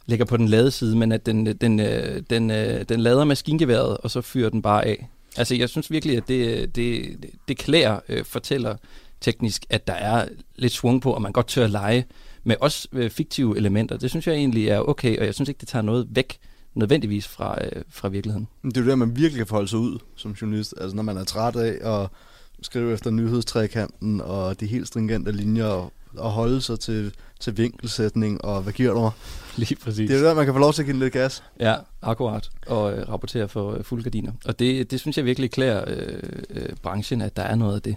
[0.06, 3.98] ligger på den lade side, men at den, den, øh, den, øh, den lader maskingeværet,
[3.98, 5.10] og så fyrer den bare af.
[5.38, 7.18] Altså, jeg synes virkelig, at det, det,
[7.48, 8.76] det klæder øh, fortæller
[9.22, 12.06] teknisk, at der er lidt svung på, og man godt tør at lege
[12.44, 13.98] med også øh, fiktive elementer.
[13.98, 16.38] Det synes jeg egentlig er okay, og jeg synes ikke, det tager noget væk
[16.76, 18.48] nødvendigvis fra, øh, fra virkeligheden.
[18.64, 20.74] Det er jo der, man virkelig kan forholde sig ud som journalist.
[20.82, 22.10] Altså, når man er træt af at
[22.62, 28.46] skrive efter nyhedstrækanten og de helt stringente linjer og, og holde sig til, til vinkelsætning
[28.46, 29.12] og hvad giver du mig?
[29.56, 30.10] Lige præcis.
[30.10, 31.44] Det er jo der, man kan få lov til at give lidt gas.
[31.60, 32.50] Ja, akkurat.
[32.68, 34.32] Og øh, rapportere for øh, fulde gardiner.
[34.46, 37.82] Og det, det synes jeg virkelig klæder øh, øh, branchen, at der er noget af
[37.82, 37.96] det.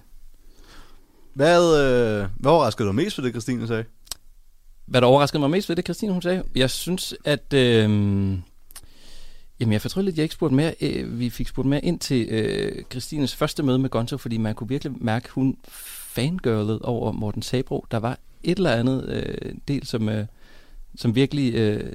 [1.34, 3.84] Hvad, øh, hvad overraskede dig mest ved det, Christine sagde?
[4.86, 7.52] Hvad der overraskede mig mest ved det, Christine hun sagde, jeg synes, at...
[7.52, 8.38] Øh,
[9.60, 10.74] Jamen, jeg fortrød lidt, at jeg ikke spurgte mere.
[10.80, 14.54] Øh, vi fik spurgt mere ind til øh, Christines første møde med Gonzo, fordi man
[14.54, 17.86] kunne virkelig mærke, at hun fangirlede over Morten Sabro.
[17.90, 20.26] Der var et eller andet øh, del, som, øh,
[20.96, 21.92] som virkelig øh,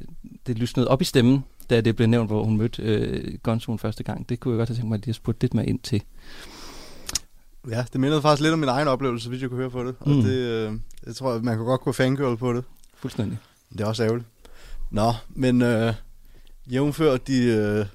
[0.47, 4.03] det lysnede op i stemmen, da det blev nævnt, hvor hun mødte øh, Gonzoen første
[4.03, 4.29] gang.
[4.29, 6.01] Det kunne jeg godt have tænkt mig, at jeg spurgte lidt mere ind til.
[7.69, 9.95] Ja, det mindede faktisk lidt om min egen oplevelse, hvis jeg kunne høre på det.
[9.99, 10.21] Og Mm.
[10.21, 10.73] det, øh,
[11.05, 12.63] jeg tror, at man kunne godt gå fangirl på det.
[12.95, 13.37] Fuldstændig.
[13.73, 14.27] Det er også ærgerligt.
[14.91, 15.93] Nå, men øh,
[16.71, 17.85] jævnfør de, øh,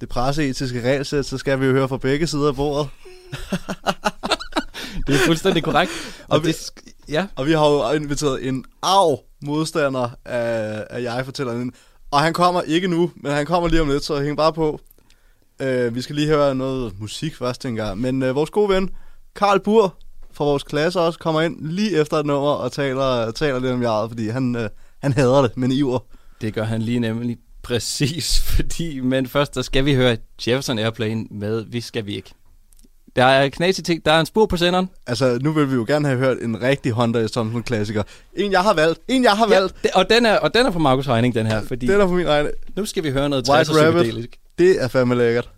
[0.00, 2.88] det presseetiske regelsæt, så skal vi jo høre fra begge sider af bordet.
[5.06, 5.90] Det er fuldstændig korrekt.
[6.28, 6.70] Og Og vi- det,
[7.08, 11.70] ja, Og vi har jo inviteret en arv modstander af, af jeg fortæller.
[12.10, 14.80] Og han kommer ikke nu, men han kommer lige om lidt, så hæng bare på.
[15.60, 17.98] Øh, vi skal lige høre noget musik først, tænker jeg.
[17.98, 18.90] Men øh, vores gode ven,
[19.36, 19.94] Karl Bur
[20.32, 23.82] fra vores klasse også, kommer ind lige efter et nummer og taler, taler lidt om
[23.82, 24.68] jeget, fordi han, øh,
[25.02, 25.98] han hader det, men iver.
[26.40, 31.24] det gør han lige nemlig præcis, fordi, men først der skal vi høre Jefferson Airplane
[31.30, 32.30] med Vi skal vi ikke.
[33.16, 34.88] Der er knas ting, der er en spor på senderen.
[35.06, 37.30] Altså, nu vil vi jo gerne have hørt en rigtig Honda S.
[37.30, 38.02] Thompson klassiker.
[38.36, 39.00] En, jeg har valgt.
[39.08, 39.74] En, jeg har valgt.
[39.84, 42.06] Ja, og, den er, og den er på Markus Regning, den her, fordi Det er
[42.06, 42.46] på min egen.
[42.76, 44.36] nu skal vi høre noget White 60'er Rabbit.
[44.58, 45.50] Det er fandme lækkert.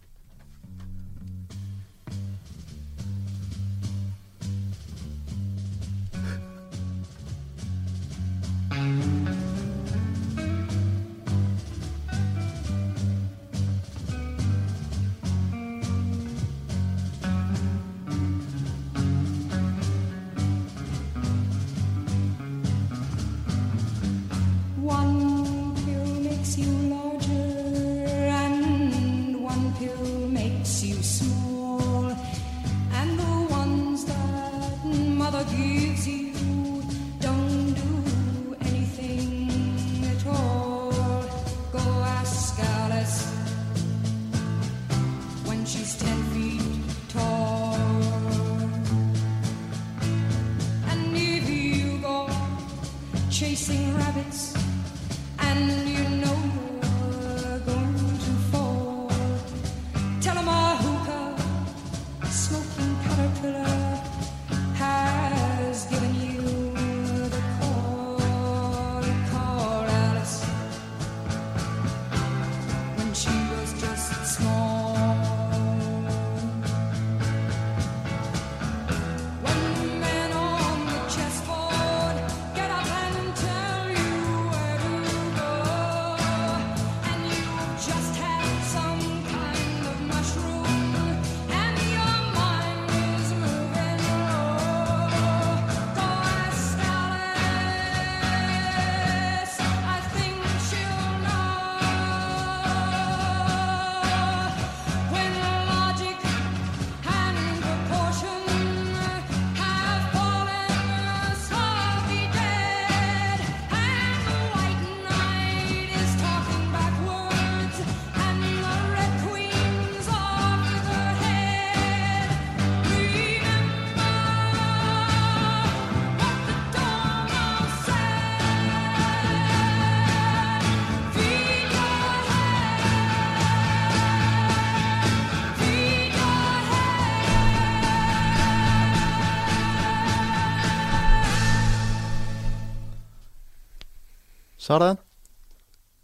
[144.67, 144.97] Sådan.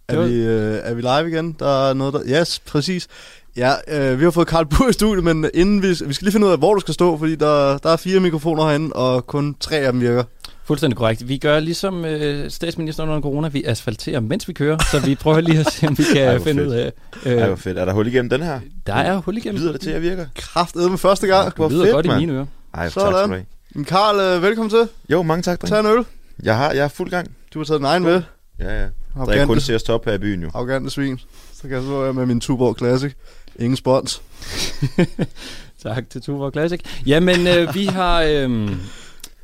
[0.08, 1.56] Er var- vi, øh, er vi live igen?
[1.58, 2.40] Der er noget, der...
[2.40, 3.08] Yes, præcis.
[3.56, 6.32] Ja, øh, vi har fået Karl Bur i studiet, men inden vi, vi skal lige
[6.32, 9.26] finde ud af, hvor du skal stå, fordi der, der er fire mikrofoner herinde, og
[9.26, 10.24] kun tre af dem virker.
[10.64, 11.28] Fuldstændig korrekt.
[11.28, 15.40] Vi gør ligesom øh, statsministeren under corona, vi asfalterer, mens vi kører, så vi prøver
[15.40, 16.68] lige at se, om vi kan Ej, hvor finde fedt.
[16.68, 16.92] ud af...
[17.24, 17.78] Ej, Øh, hvor fedt.
[17.78, 18.60] Er der hul igennem den her?
[18.86, 19.60] der er hul igennem.
[19.60, 20.26] Lyder det til, at jeg virker?
[20.36, 21.52] Kraftedet med første gang.
[21.56, 22.20] Hvor Det lyder fedt, godt i mand.
[22.20, 22.46] mine ører.
[22.74, 23.12] Ej, tak Sådan.
[23.12, 23.32] skal du
[23.74, 23.84] have.
[23.84, 24.88] Karl, øh, velkommen til.
[25.08, 25.86] Jo, mange tak, Tag dreng.
[25.88, 26.04] en øl.
[26.42, 27.30] Jeg har, jeg er fuld gang.
[27.54, 28.22] Du har taget den egen med.
[28.62, 28.80] Ja, ja.
[28.80, 30.50] Der er kun Arrogante, til at stoppe her i byen, jo.
[30.54, 31.18] arrogante svin.
[31.52, 33.12] Så kan jeg så være med min Tuborg Classic.
[33.58, 34.22] Ingen spons.
[35.82, 36.80] Tak til Tuborg Classic.
[37.06, 38.22] Jamen, øh, vi har...
[38.22, 38.70] Øh,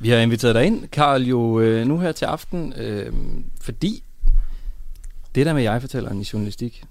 [0.01, 3.13] vi har inviteret dig ind, Karl, jo øh, nu her til aften, øh,
[3.61, 4.03] fordi
[5.35, 6.83] det der med jeg-fortælleren i journalistik,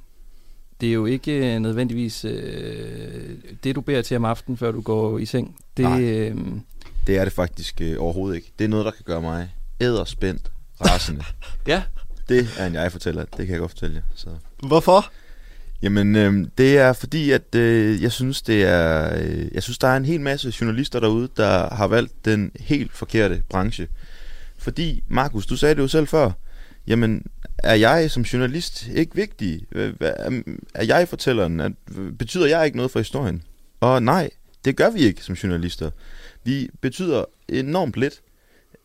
[0.81, 3.31] det er jo ikke øh, nødvendigvis øh,
[3.65, 5.57] det, du beder til om aftenen, før du går i seng.
[5.77, 6.01] Det, Nej.
[6.03, 6.37] øh,
[7.07, 8.53] Det er det faktisk øh, overhovedet ikke.
[8.59, 10.51] Det er noget, der kan gøre mig æderspændt,
[10.87, 11.25] rasende.
[11.67, 11.83] ja,
[12.29, 14.03] det er en jeg-fortæller, det kan jeg godt fortælle jer.
[14.15, 14.29] Så.
[14.67, 15.13] Hvorfor?
[15.83, 19.89] Jamen, øh, det er fordi, at øh, jeg synes, det er, øh, jeg synes, der
[19.89, 23.89] er en hel masse journalister derude, der har valgt den helt forkerte branche.
[24.59, 26.31] Fordi, Markus, du sagde det jo selv før,
[26.87, 27.27] jamen,
[27.59, 29.63] er jeg som journalist ikke vigtig?
[30.75, 31.61] Er jeg fortælleren?
[31.61, 31.71] Er,
[32.19, 33.43] betyder jeg ikke noget for historien?
[33.81, 34.31] Og nej,
[34.65, 35.91] det gør vi ikke som journalister.
[36.45, 38.21] Vi betyder enormt lidt.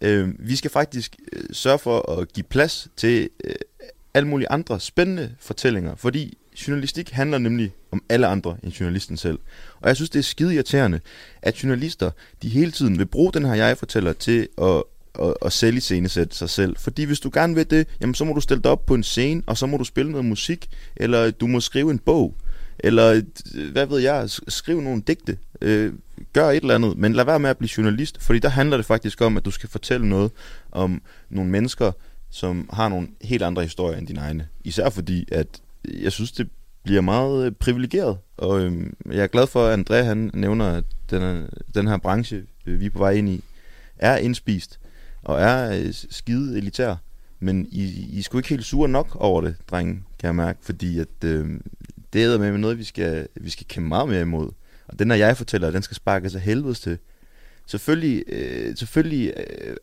[0.03, 3.55] Øh, vi skal faktisk øh, sørge for at give plads til øh,
[4.13, 6.37] alle mulige andre spændende fortællinger, fordi
[6.67, 9.39] journalistik handler nemlig om alle andre end journalisten selv.
[9.81, 10.99] Og jeg synes, det er skide irriterende,
[11.41, 12.11] at journalister,
[12.41, 14.83] de hele tiden vil bruge den her jeg-fortæller til at,
[15.19, 16.75] at, at sælge scenesætte sig selv.
[16.77, 19.03] Fordi hvis du gerne vil det, jamen så må du stille dig op på en
[19.03, 22.35] scene, og så må du spille noget musik, eller du må skrive en bog,
[22.79, 23.21] eller
[23.55, 25.93] øh, hvad ved jeg, skrive nogle digte, øh,
[26.33, 28.85] gør et eller andet, men lad være med at blive journalist, fordi der handler det
[28.85, 30.31] faktisk om, at du skal fortælle noget
[30.71, 31.91] om nogle mennesker,
[32.29, 34.47] som har nogle helt andre historier end dine egne.
[34.63, 35.47] Især fordi, at
[35.85, 36.49] jeg synes, det
[36.83, 40.83] bliver meget øh, privilegeret, og øhm, jeg er glad for, at André han nævner, at
[41.09, 43.43] den, er- den her branche, øh, vi er på vej ind i,
[43.97, 44.79] er indspist,
[45.23, 46.95] og er øh, skide elitær.
[47.39, 50.59] Men I, I er sgu ikke helt sure nok over det, drenge, kan jeg mærke,
[50.61, 51.59] fordi at, øh,
[52.13, 54.49] det er med noget, vi skal, vi skal kæmpe meget mere imod.
[54.93, 56.97] Og den når jeg fortæller, den skal sparkes af helvedes til.
[57.65, 59.75] Selvfølgelig, øh, selvfølgelig øh,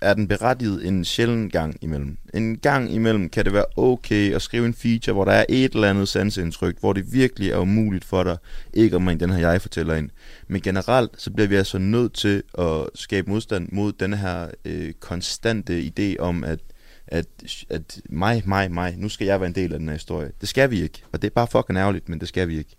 [0.00, 2.18] er den berettiget en sjælden gang imellem.
[2.34, 5.74] En gang imellem kan det være okay at skrive en feature, hvor der er et
[5.74, 8.36] eller andet sansindtryk, hvor det virkelig er umuligt for dig
[8.74, 10.10] ikke at man den her jeg fortæller ind.
[10.48, 14.92] Men generelt, så bliver vi altså nødt til at skabe modstand mod den her øh,
[14.92, 16.58] konstante idé om, at
[17.06, 17.26] at,
[17.70, 20.30] at mig, mig, mig, nu skal jeg være en del af den her historie.
[20.40, 22.76] Det skal vi ikke, og det er bare fucking ærgerligt, men det skal vi ikke.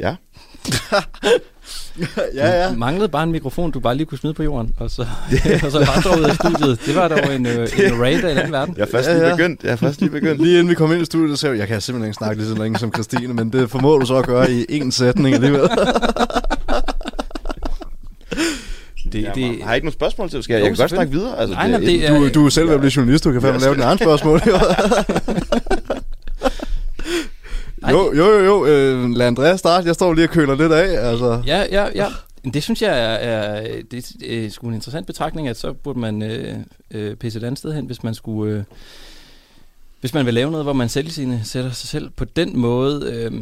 [0.00, 0.10] Ja.
[2.34, 2.68] ja, ja.
[2.68, 5.06] Du manglede bare en mikrofon, du bare lige kunne smide på jorden, og så,
[5.64, 6.80] og så vandre ud af studiet.
[6.86, 8.74] Det var dog en, øh, en raid af den verden.
[8.78, 9.36] Jeg er først Ja, lige ja.
[9.36, 9.62] begyndt.
[9.64, 10.42] Jeg er først lige begyndt.
[10.42, 12.42] Lige inden vi kom ind i studiet, så sagde jeg, jeg kan simpelthen ikke snakke
[12.42, 15.34] lige så længe som Christine, men det formår du så at gøre i én sætning
[15.34, 15.60] alligevel.
[15.60, 15.70] Det,
[19.12, 20.42] Det, det, har I ikke nogen spørgsmål til?
[20.42, 21.38] Skal jeg, Jo, jeg kan godt snakke videre.
[21.38, 23.40] Altså, Nej, nej, det er- Du, du er selv ved at blive journalist, du kan
[23.40, 24.40] fandme Jeg lave dine egne spørgsmål.
[27.90, 28.66] Jo, jo, jo, jo.
[28.66, 29.86] Øh, lad Andreas starte.
[29.86, 31.10] Jeg står lige og køler lidt af.
[31.10, 31.42] Altså.
[31.46, 32.06] Ja, ja, ja.
[32.54, 36.22] Det synes jeg er, er det er sgu en interessant betragtning, at så burde man
[36.22, 36.56] øh,
[36.90, 38.54] øh, pisse et andet sted hen, hvis man skulle...
[38.54, 38.62] Øh,
[40.00, 43.12] hvis man vil lave noget, hvor man selv sine sætter sig selv på den måde,
[43.12, 43.32] øh,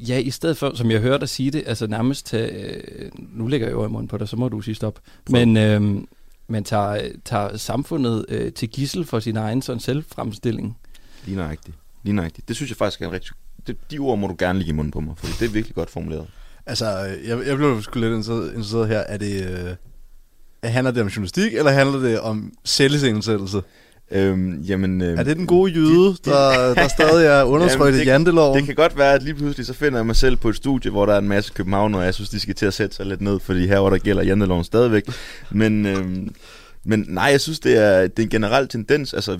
[0.00, 3.46] ja, i stedet for, som jeg hørte dig sige det, altså nærmest tage, øh, nu
[3.46, 4.98] lægger jeg jo i munden på dig, så må du sige stop,
[5.30, 6.02] men øh,
[6.48, 10.76] man tager, tager samfundet øh, til gissel for sin egen sådan selvfremstilling.
[11.24, 11.76] Lige nøjagtigt.
[12.02, 12.48] Lige nøjagtigt.
[12.48, 13.32] Det synes jeg faktisk er en rigtig...
[13.66, 15.74] Det, de ord må du gerne ligge i munden på mig, for det er virkelig
[15.74, 16.26] godt formuleret.
[16.66, 16.86] Altså,
[17.26, 18.98] jeg, jeg blev sgu lidt interesseret, her.
[18.98, 23.62] Er det, øh, handler det om journalistik, eller handler det om selvisensættelse?
[24.10, 28.58] Øhm, jamen, øhm, Er det den gode jyde, der, der stadig er undertrykt i janteloven?
[28.58, 30.90] Det kan godt være, at lige pludselig så finder jeg mig selv på et studie,
[30.90, 33.06] hvor der er en masse københavnere, og jeg synes, de skal til at sætte sig
[33.06, 35.04] lidt ned, fordi her hvor der gælder janteloven stadigvæk.
[35.50, 36.34] Men, øhm,
[36.88, 39.14] men nej, jeg synes, det er, det er en generel tendens.
[39.14, 39.38] Altså,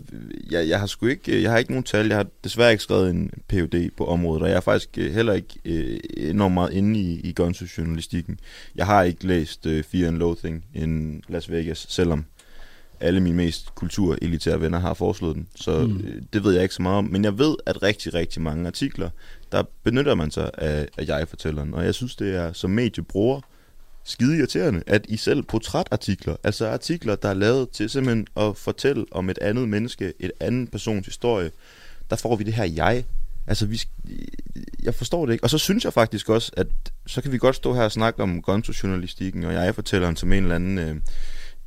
[0.50, 2.06] jeg, jeg har sgu ikke, jeg har ikke nogen tal.
[2.06, 5.32] Jeg har desværre ikke skrevet en PhD på området, og jeg er faktisk øh, heller
[5.32, 7.34] ikke øh, enormt meget inde i, i
[7.78, 8.38] journalistikken.
[8.76, 12.24] Jeg har ikke læst øh, Fear and Loathing in Las Vegas, selvom
[13.00, 15.46] alle mine mest kulturelitære venner har foreslået den.
[15.54, 15.92] Så Mm.
[15.92, 16.26] mm.
[16.32, 17.04] det ved jeg ikke så meget om.
[17.04, 19.10] Men jeg ved, at rigtig, rigtig mange artikler,
[19.52, 21.74] der benytter man sig af, af jeg-fortælleren.
[21.74, 23.40] Og jeg synes, det er som mediebruger
[24.08, 29.04] skide irriterende, at I selv portrætartikler, altså artikler, der er lavet til simpelthen at fortælle
[29.10, 31.50] om et andet menneske, et anden persons historie,
[32.10, 33.04] der får vi det her jeg.
[33.46, 33.82] Altså, vi,
[34.82, 35.44] jeg forstår det ikke.
[35.44, 36.66] Og så synes jeg faktisk også, at
[37.06, 40.54] så kan vi godt stå her og snakke om gonzo-journalistikken, og jeg-fortælleren som en eller
[40.54, 40.96] anden øh,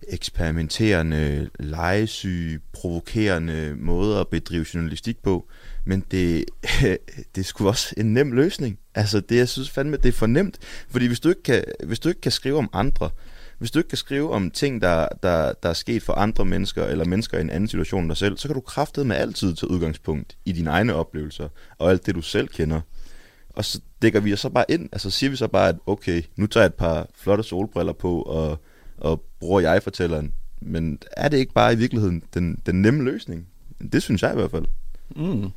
[0.07, 5.49] eksperimenterende, legesyg, provokerende måde at bedrive journalistik på.
[5.86, 6.45] Men det,
[7.36, 8.79] det er sgu også en nem løsning.
[8.95, 10.57] Altså, det, jeg synes fandme, det er for nemt.
[10.89, 13.09] Fordi hvis du ikke kan, hvis du ikke kan skrive om andre,
[13.57, 16.86] hvis du ikke kan skrive om ting, der, der, der er sket for andre mennesker,
[16.86, 19.55] eller mennesker i en anden situation end dig selv, så kan du kraftede med altid
[19.55, 22.82] til udgangspunkt i dine egne oplevelser, og alt det, du selv kender.
[23.49, 26.21] Og så dækker vi os så bare ind, altså siger vi så bare, at okay,
[26.36, 28.61] nu tager jeg et par flotte solbriller på, og,
[28.97, 30.34] og bruger jeg fortælleren.
[30.61, 33.47] Men er det ikke bare i virkeligheden den, den nemme løsning?
[33.91, 34.65] Det synes jeg i hvert fald.
[35.15, 35.49] Mm.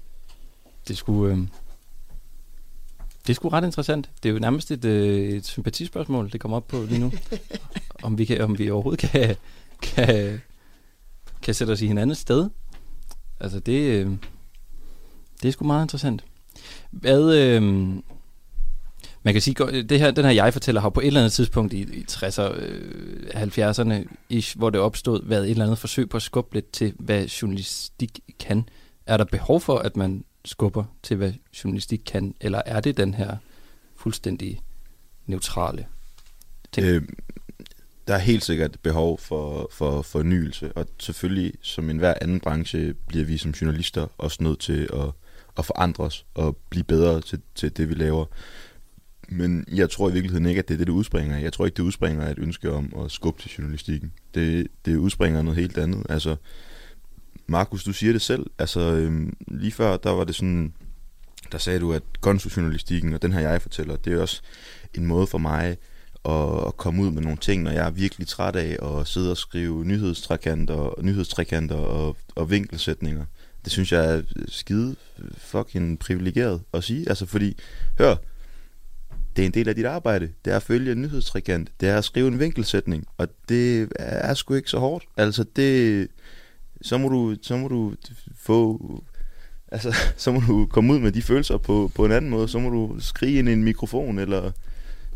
[0.88, 1.34] Det skulle...
[1.34, 1.38] Øh,
[3.26, 4.10] det er sgu ret interessant.
[4.22, 7.12] Det er jo nærmest et, øh, et sympatispørgsmål, det kommer op på lige nu.
[8.02, 9.36] om, vi kan, om vi overhovedet kan,
[9.82, 10.40] kan,
[11.42, 12.50] kan sætte os i hinandens sted.
[13.40, 14.10] Altså, det, øh,
[15.42, 16.24] det er sgu meget interessant.
[16.90, 17.34] Hvad...
[17.34, 17.62] Øh,
[19.22, 21.80] man kan sige, det her, den her jeg-fortæller har på et eller andet tidspunkt i,
[21.80, 26.22] i 60'erne, øh, 70'erne, ish, hvor det opstod, været et eller andet forsøg på at
[26.22, 28.68] skubbe lidt til, hvad journalistik kan.
[29.06, 31.32] Er der behov for, at man skubber til, hvad
[31.64, 33.36] journalistik kan, eller er det den her
[33.96, 34.60] fuldstændig
[35.26, 35.86] neutrale
[36.72, 36.86] ting?
[36.86, 37.02] Øh,
[38.08, 43.24] der er helt sikkert behov for, for fornyelse, og selvfølgelig, som enhver anden branche, bliver
[43.24, 45.10] vi som journalister også nødt til at,
[45.58, 48.24] at forandre os og blive bedre til, til det, vi laver.
[49.28, 51.38] Men jeg tror i virkeligheden ikke, at det er det, det udspringer.
[51.38, 54.12] Jeg tror ikke, det udspringer et ønske om at skubbe til journalistikken.
[54.34, 56.06] Det, det udspringer noget helt andet.
[56.08, 56.36] Altså,
[57.46, 58.46] Markus, du siger det selv.
[58.58, 60.74] Altså, øhm, lige før, der var det sådan,
[61.52, 64.42] der sagde du, at konstfjournalistikken og den her jeg fortæller, det er også
[64.94, 65.76] en måde for mig
[66.24, 69.30] at, at komme ud med nogle ting, når jeg er virkelig træt af at sidde
[69.30, 73.24] og skrive nyhedstrækanter, nyhedstrækanter og, og vinkelsætninger.
[73.64, 74.96] Det synes jeg er skide
[75.38, 77.08] fucking privilegeret at sige.
[77.08, 77.56] Altså fordi,
[77.98, 78.16] hør,
[79.36, 80.32] det er en del af dit arbejde.
[80.44, 81.70] Det er at følge en nyhedstrækant.
[81.80, 83.06] Det er at skrive en vinkelsætning.
[83.18, 85.04] Og det er sgu ikke så hårdt.
[85.16, 86.08] Altså det...
[86.84, 87.92] Så må du, så må du
[88.40, 88.80] få...
[89.72, 92.48] Altså, så må du komme ud med de følelser på, på en anden måde.
[92.48, 94.50] Så må du skrige ind i en mikrofon, eller...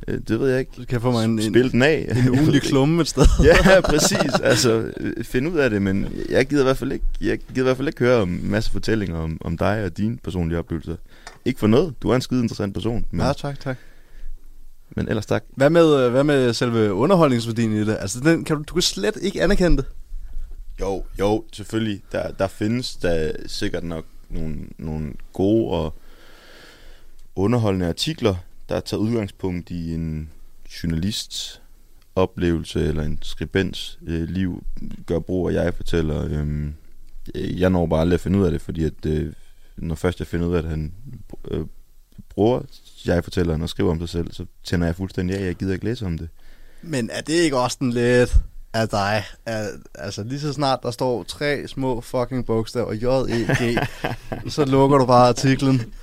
[0.08, 0.72] øh, Det ved jeg ikke.
[0.76, 2.08] Så kan få mig en, Spil den af.
[2.26, 3.22] en ugenlig klumme et sted.
[3.44, 4.40] ja, præcis.
[4.42, 7.60] Altså, øh, find ud af det, men jeg gider i hvert fald ikke, jeg gider
[7.60, 10.58] i hvert fald ikke høre om en masse fortællinger om, om dig og dine personlige
[10.58, 10.96] oplevelser.
[11.44, 11.94] Ikke for noget.
[12.02, 13.76] Du er en skide interessant person, men, Ja, tak, tak.
[14.96, 15.44] men ellers tak.
[15.56, 17.96] Hvad med, øh, hvad med selve underholdningsværdien i det?
[18.00, 19.84] Altså, den, kan du, du kan slet ikke anerkende det.
[20.80, 22.02] Jo, jo, selvfølgelig.
[22.12, 25.94] Der, der findes der sikkert nok nogle, nogle gode og
[27.36, 28.34] underholdende artikler,
[28.68, 30.30] der tager udgangspunkt i en
[30.82, 31.62] journalists
[32.14, 34.62] oplevelse eller en skribents øh, liv,
[35.06, 36.24] gør brug af jeg fortæller.
[36.24, 36.72] Øh,
[37.60, 39.32] jeg når bare aldrig at finde ud af det, fordi at, øh,
[39.76, 40.92] når først jeg finder ud af, at han
[41.50, 41.66] øh,
[42.28, 42.60] bruger
[43.04, 45.84] jeg fortæller og skriver om sig selv, så tænder jeg fuldstændig af, jeg gider ikke
[45.84, 46.28] læse om det.
[46.82, 48.36] Men er det ikke også den lidt
[48.74, 49.24] af dig?
[49.46, 53.78] Er, altså, lige så snart der står tre små fucking bogstaver, J, E, G,
[54.52, 55.94] så lukker du bare artiklen.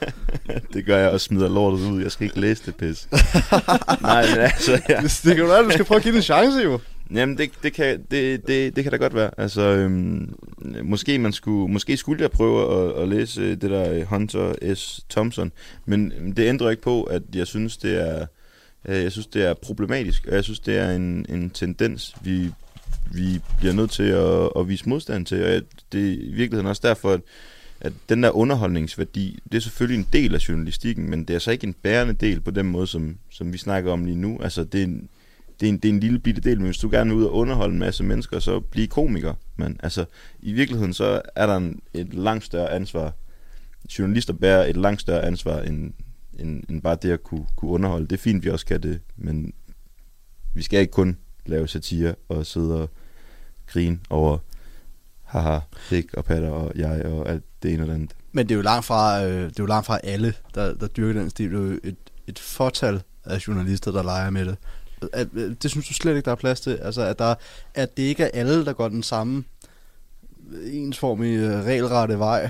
[0.74, 2.02] Det gør jeg og smider lortet ud.
[2.02, 3.08] Jeg skal ikke læse det pis.
[4.02, 5.02] Nej, men altså, ja.
[5.02, 6.80] Det, det kan jo være, du skal prøve at give det en chance, jo.
[7.14, 9.32] Jamen, det, det, kan, det, det, det kan da godt være.
[9.38, 10.36] Altså, øhm,
[10.84, 14.76] måske, man skulle, måske skulle jeg prøve at, at læse øh, det der øh, Hunter
[14.76, 15.02] S.
[15.10, 15.52] Thompson,
[15.86, 18.26] men det ændrer ikke på, at jeg synes, det er,
[18.88, 22.52] Øh, jeg synes, det er problematisk, og jeg synes, det er en, en tendens, vi,
[23.14, 25.62] vi bliver nødt til at, at vise modstand til, og jeg-
[25.92, 27.22] det er i virkeligheden også derfor, at,
[27.82, 31.52] at den der underholdningsværdi, det er selvfølgelig en del af journalistikken, men det er så
[31.52, 34.40] ikke en bærende del på den måde, som, som vi snakker om lige nu.
[34.42, 35.10] Altså, det er en,
[35.60, 37.24] det er, en, det er en lille bitte del, men hvis du gerne vil ud
[37.26, 39.34] og underholde en masse mennesker, så blive komiker.
[39.58, 40.06] Men altså,
[40.42, 43.14] i virkeligheden så er der en, et langt større ansvar.
[44.00, 45.94] Journalister bærer et langt større ansvar, end,
[46.40, 48.08] end, end bare det at kunne, kunne underholde.
[48.08, 49.54] Det er fint, vi også kan det, men
[50.54, 52.90] vi skal ikke kun lave satire og sidde og
[53.68, 54.38] grine over
[55.24, 55.60] haha,
[55.90, 58.16] pik og patter og jeg og alt det ene og det andet.
[58.32, 60.88] Men det er jo langt fra, øh, det er jo langt fra alle, der, der
[60.88, 61.52] dyrker den stil.
[61.52, 61.96] Det er jo et,
[62.28, 64.58] et fortal af journalister, der leger med det.
[65.14, 66.72] At, øh, det synes du slet ikke, der er plads til.
[66.72, 67.36] Altså, at, der,
[67.74, 69.44] at det ikke er alle, der går den samme
[70.72, 72.50] ensformige, øh, regelrette vej.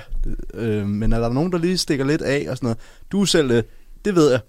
[0.54, 2.78] Øh, men er der nogen, der lige stikker lidt af og sådan noget?
[3.12, 3.64] Du er selv, øh,
[4.06, 4.40] det ved jeg,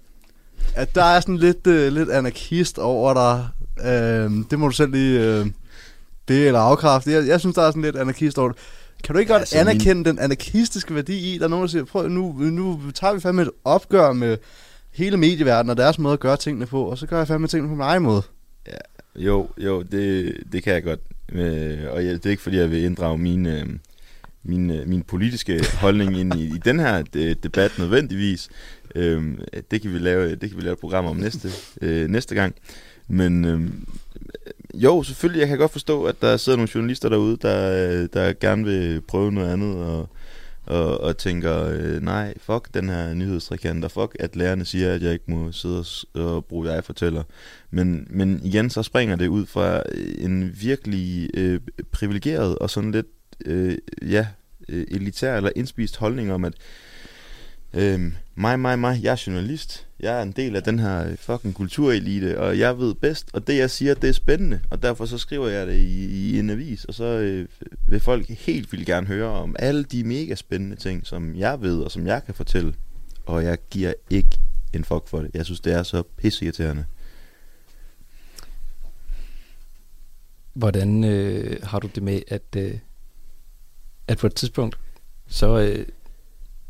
[0.75, 3.47] at der er sådan lidt, øh, lidt anarkist over dig.
[3.91, 5.45] Øh, det må du selv lige øh,
[6.27, 7.11] det eller afkræfte.
[7.11, 8.57] Jeg, jeg synes, der er sådan lidt anarkist over det.
[9.03, 11.37] Kan du ikke godt Altså, altså, min- anerkende den anarkistiske værdi i?
[11.37, 14.37] Der er nogen, der siger, prøv nu, nu tager vi fandme et opgør med
[14.91, 17.69] hele medieverdenen og deres måde at gøre tingene på, og så gør jeg fandme tingene
[17.69, 18.21] på min egen måde.
[19.17, 20.99] Jo, jo, det, det kan jeg godt.
[21.31, 23.65] Øh, og jeg, det er ikke, fordi jeg vil inddrage min, øh,
[24.43, 28.49] min, øh, min politiske holdning ind i, i den her de, debat nødvendigvis.
[28.95, 29.37] Øh,
[29.71, 31.49] det, kan vi lave, det kan vi lave et program om næste,
[31.81, 32.55] øh, næste gang.
[33.07, 33.61] Men øh,
[34.73, 38.33] jo, selvfølgelig, jeg kan godt forstå, at der sidder nogle journalister derude, der, øh, der
[38.33, 40.09] gerne vil prøve noget andet, og,
[40.67, 45.01] og, og tænker, øh, nej, fuck den her nyhedstrikant, og fuck, at lærerne siger, at
[45.01, 45.85] jeg ikke må sidde og,
[46.35, 47.23] og bruge jeg-fortæller.
[47.71, 51.61] Men, men igen, så springer det ud fra øh, en virkelig øh,
[51.91, 53.07] privilegeret og sådan lidt,
[53.45, 54.27] øh, ja,
[54.69, 56.53] øh, elitær eller indspist holdning om, at
[57.73, 59.86] øh, mig, mig, mig, jeg er journalist.
[59.99, 63.57] Jeg er en del af den her fucking kulturelite, og jeg ved bedst, og det
[63.57, 66.85] jeg siger, det er spændende, og derfor så skriver jeg det i, i en avis,
[66.85, 67.47] og så øh,
[67.87, 71.79] vil folk helt vildt gerne høre om alle de mega spændende ting, som jeg ved,
[71.81, 72.73] og som jeg kan fortælle,
[73.25, 74.39] og jeg giver ikke
[74.73, 75.31] en fuck for det.
[75.33, 76.85] Jeg synes, det er så pisseirriterende.
[80.53, 82.79] Hvordan øh, har du det med, at, øh,
[84.07, 84.79] at på et tidspunkt,
[85.27, 85.85] så, øh,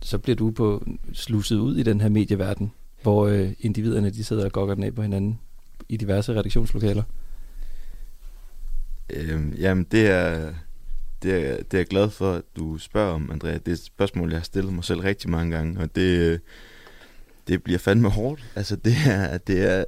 [0.01, 2.71] så bliver du på sluset ud i den her medieverden,
[3.01, 5.39] hvor øh, individerne de sidder og gokker den af på hinanden
[5.89, 7.03] i diverse redaktionslokaler?
[9.09, 10.53] Øhm, jamen, det er,
[11.23, 13.53] det, er, det er jeg glad for, at du spørger om, Andrea.
[13.53, 16.39] Det er et spørgsmål, jeg har stillet mig selv rigtig mange gange, og det, øh,
[17.47, 18.45] det bliver fandme hårdt.
[18.55, 19.83] Altså, det er, det er,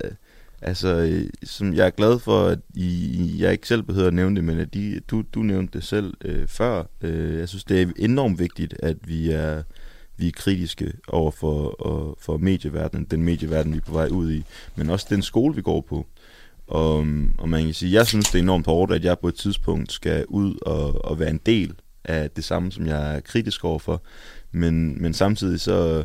[0.61, 4.35] Altså, øh, som jeg er glad for, at I, jeg ikke selv behøver at nævne
[4.35, 6.83] det, men at de, du, du nævnte det selv øh, før.
[7.01, 9.63] Øh, jeg synes, det er enormt vigtigt, at vi er,
[10.19, 14.31] vi er kritiske over for, og, for medieverdenen, den medieverden, vi er på vej ud
[14.31, 14.43] i,
[14.75, 16.05] men også den skole, vi går på.
[16.67, 16.97] Og,
[17.37, 19.91] og man kan sige, jeg synes, det er enormt hårdt, at jeg på et tidspunkt
[19.91, 24.01] skal ud og, og være en del af det samme, som jeg er kritisk overfor.
[24.51, 26.03] Men, men samtidig så,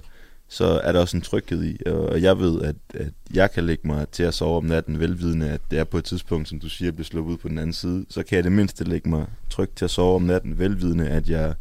[0.48, 3.86] så er der også en tryghed i, og jeg ved, at, at jeg kan lægge
[3.86, 6.68] mig til at sove om natten, velvidende, at det er på et tidspunkt, som du
[6.68, 9.26] siger, bliver sluppet ud på den anden side, så kan jeg det mindste lægge mig
[9.50, 11.54] trygt til at sove om natten, velvidende, at jeg,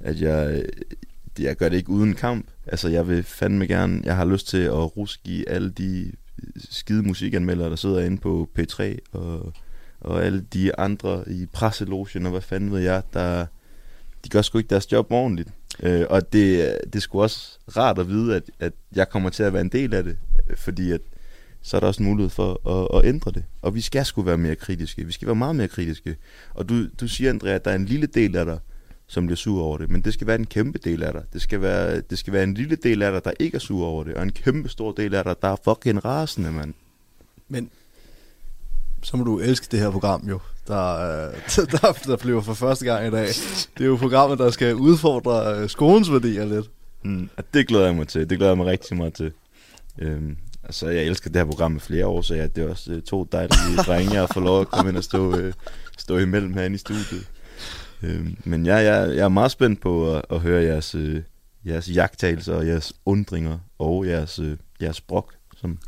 [0.00, 0.64] at jeg,
[1.38, 2.46] jeg gør det ikke uden kamp.
[2.66, 6.12] Altså, jeg vil fandme gerne, jeg har lyst til at ruske i alle de
[6.42, 9.52] øh, skide musikanmeldere, der sidder inde på P3, og,
[10.00, 13.46] og alle de andre i presselogen, og hvad fanden ved jeg, der,
[14.24, 15.48] de gør sgu ikke deres job ordentligt.
[15.82, 19.42] Øh, og det, det er sgu også rart at vide, at, at jeg kommer til
[19.42, 20.16] at være en del af det,
[20.56, 21.00] fordi at,
[21.62, 23.44] så er der også en mulighed for at, at ændre det.
[23.62, 25.06] Og vi skal sgu være mere kritiske.
[25.06, 26.16] Vi skal være meget mere kritiske.
[26.54, 28.58] Og du, du siger, Andrea, at der er en lille del af dig,
[29.10, 29.90] som bliver sur over det.
[29.90, 31.22] Men det skal være en kæmpe del af dig.
[31.32, 33.86] Det skal være, det skal være en lille del af dig, der ikke er sur
[33.86, 34.14] over det.
[34.14, 36.74] Og en kæmpe stor del af dig, der er fucking rasende, mand.
[37.48, 37.70] Men
[39.02, 41.34] så må du elske det her program jo, der, øh,
[41.72, 43.26] der, der bliver for første gang i dag.
[43.78, 46.70] Det er jo programmet, der skal udfordre øh, skolens værdier lidt.
[47.02, 48.30] Mm, det glæder jeg mig til.
[48.30, 49.32] Det glæder jeg mig rigtig meget til.
[49.98, 52.92] Øhm, altså, jeg elsker det her program med flere år, så ja, det er også
[52.92, 55.52] øh, to dejlige drenge, jeg fået lov at komme ind og stå, øh,
[55.98, 57.26] stå imellem herinde i studiet.
[58.02, 61.22] Øhm, men ja, jeg, jeg er meget spændt på at, at høre jeres, øh,
[61.66, 65.78] jeres jagttagelser og jeres undringer og jeres, øh, jeres brok, som,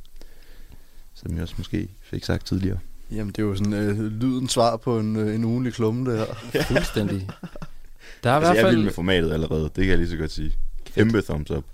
[1.15, 2.79] som jeg også måske fik sagt tidligere.
[3.11, 6.19] Jamen, det er jo sådan øh, lydens svar på en, øh, en ugenlig klumme, det
[6.19, 6.63] her.
[6.75, 7.29] Fuldstændig.
[8.25, 9.99] Der er i Altså, hvert jeg er vild fald, med formatet allerede, det kan jeg
[9.99, 10.53] lige så godt sige.
[10.95, 11.65] Kæmpe thumbs up.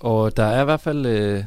[0.00, 1.44] og der er i hvert fald, øh,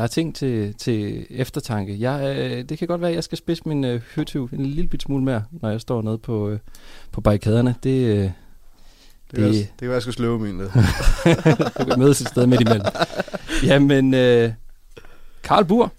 [0.00, 1.96] der er ting til, til eftertanke.
[2.00, 4.88] Jeg, øh, det kan godt være, at jeg skal spidse min øh, høtyv en lille
[4.88, 6.58] bit smule mere, når jeg står nede på, øh,
[7.12, 7.74] på barrikaderne.
[7.82, 8.32] Det, øh, Det,
[9.30, 10.70] det, kan, Det- det kan være, jeg skal sløve min lidt.
[11.78, 12.86] Du kan mødes et sted midt imellem.
[13.64, 14.52] Jamen, øh,
[15.42, 15.92] Karl Bur.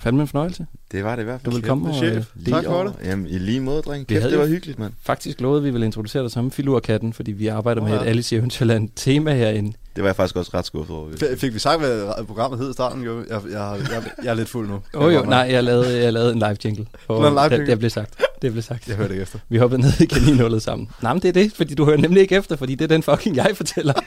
[0.00, 0.66] Fandme en fornøjelse.
[0.92, 1.52] Det var det i hvert fald.
[1.52, 2.16] Du vil komme Kæmpe og, chef.
[2.16, 2.94] øh, Lige Tak for det.
[3.04, 4.06] Jamen, i lige måde, dreng.
[4.06, 4.92] Kæft, havde det var hyggeligt, mand.
[5.02, 8.00] Faktisk lovede, at vi ville introducere dig som filurkatten, fordi vi arbejder med ja.
[8.02, 9.72] et Alice i Eventyrland tema herinde.
[9.96, 11.08] Det var jeg faktisk også ret skuffet over.
[11.10, 13.02] F- Fik vi sagt, hvad programmet hed i starten?
[13.02, 14.74] Jo, jeg, jeg, jeg, jeg er lidt fuld nu.
[14.94, 16.86] Åh oh, jo, nej, jeg lavede, jeg lavede en live jingle.
[17.08, 17.66] Lavede en live det, jingle?
[17.66, 18.14] det blev sagt.
[18.42, 18.88] Det blev sagt.
[18.88, 19.38] Jeg hørte ikke efter.
[19.48, 20.88] Vi hoppede ned i kaninhullet sammen.
[21.02, 23.02] Nej, men det er det, fordi du hører nemlig ikke efter, fordi det er den
[23.02, 23.92] fucking jeg fortæller.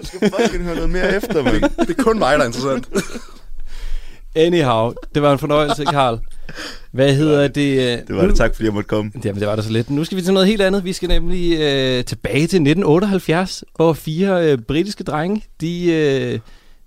[0.00, 1.86] Du skal fucking høre noget mere efter, mand.
[1.86, 2.88] Det er kun mig, der er interessant.
[4.36, 6.18] Anyhow, det var en fornøjelse, Karl.
[6.92, 7.70] Hvad hedder det?
[7.72, 8.36] øh, Det var det.
[8.36, 9.12] Tak, fordi jeg måtte komme.
[9.24, 9.90] Jamen, det var da så lidt.
[9.90, 10.84] Nu skal vi til noget helt andet.
[10.84, 16.38] Vi skal nemlig øh, tilbage til 1978, hvor fire øh, britiske drenge, de øh,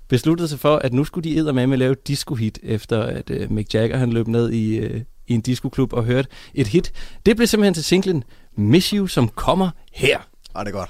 [0.09, 3.51] besluttede sig for, at nu skulle de eddermame med lave et disco-hit, efter at øh,
[3.51, 6.91] Mick Jagger han løb ned i, øh, i en discoklub og hørte et hit.
[7.25, 8.23] Det blev simpelthen til singlen
[8.57, 10.17] Miss You, som kommer her.
[10.55, 10.89] Ej, det er godt.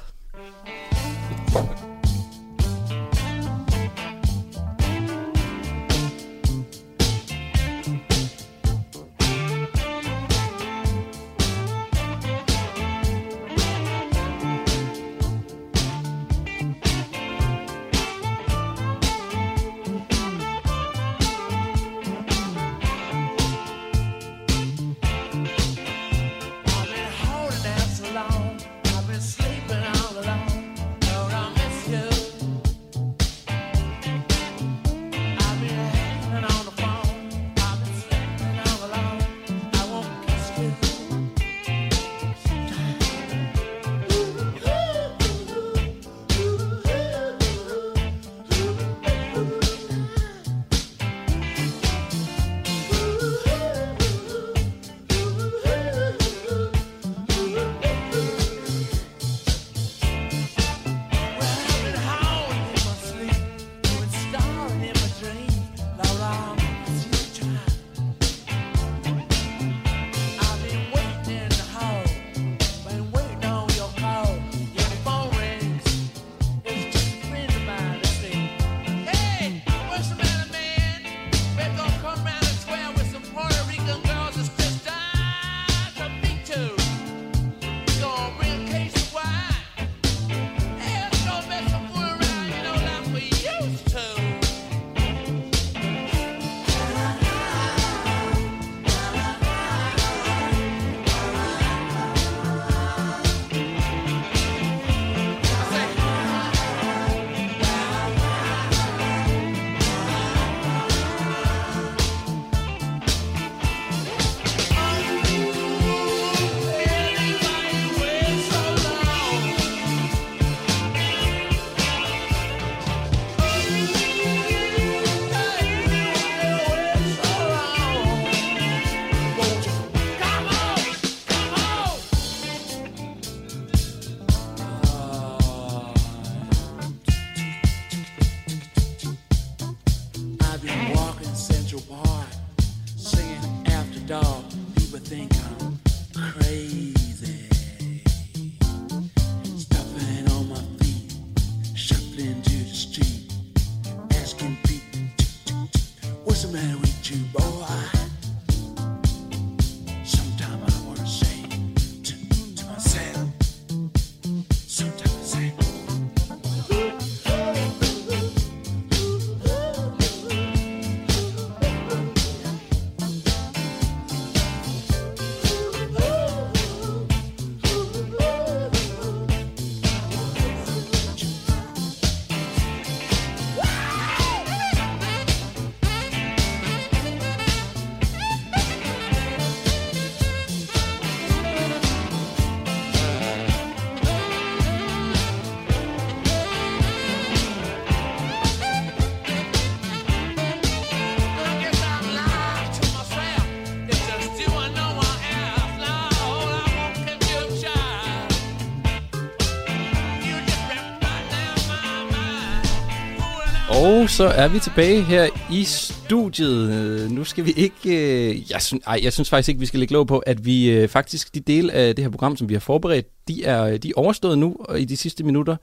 [213.84, 217.12] Og så er vi tilbage her i studiet.
[217.12, 217.90] Nu skal vi ikke...
[218.30, 220.72] Øh, jeg, synes, ej, jeg synes faktisk ikke, vi skal lægge lov på, at vi
[220.72, 223.90] øh, faktisk, de dele af det her program, som vi har forberedt, de er, de
[223.90, 225.56] er overstået nu og i de sidste minutter.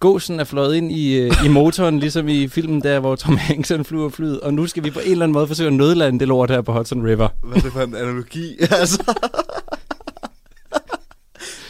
[0.00, 3.68] Gåsen er fløjet ind i, øh, i motoren, ligesom i filmen der, hvor Tom Hanks
[3.68, 4.40] han flyver flyet.
[4.40, 6.62] Og nu skal vi på en eller anden måde forsøge at nødlande det lort her
[6.62, 7.28] på Hudson River.
[7.42, 8.56] Hvad er det for en analogi?
[8.80, 9.14] altså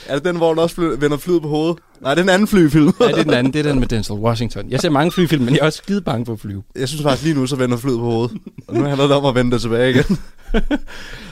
[0.09, 1.78] er det den, hvor den også fly, vender flyet på hovedet?
[2.00, 2.92] Nej, det er en anden flyfilm.
[3.00, 3.52] Ja, det er den anden.
[3.52, 4.70] Det er den med Denzel Washington.
[4.70, 6.62] Jeg ser mange flyfilm, men jeg er også skide bange for at flyve.
[6.76, 8.36] Jeg synes faktisk lige nu, så vender flyet på hovedet.
[8.68, 10.18] Og nu handler det om at vende det tilbage igen.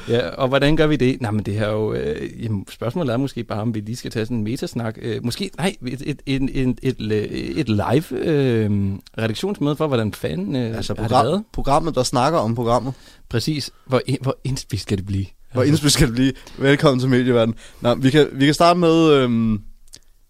[0.09, 1.21] Ja, og hvordan gør vi det?
[1.21, 1.93] Nej, men det her er jo...
[1.93, 4.99] Øh, jamen, spørgsmålet er måske bare, om vi lige skal tage sådan en metasnak.
[5.03, 8.71] Øh, måske, nej, et, et, et, et, et, et live øh,
[9.19, 11.25] redaktionsmøde for, hvordan fanden øh, Altså har det været.
[11.25, 12.93] program, programmet, der snakker om programmet.
[13.29, 13.71] Præcis.
[13.87, 15.27] Hvor, hvor indspist skal det blive?
[15.53, 16.33] Hvor indspil skal det blive.
[16.59, 17.55] Velkommen til Medieverden.
[17.81, 19.11] Nå, vi kan, vi kan starte med...
[19.11, 19.63] Øhm,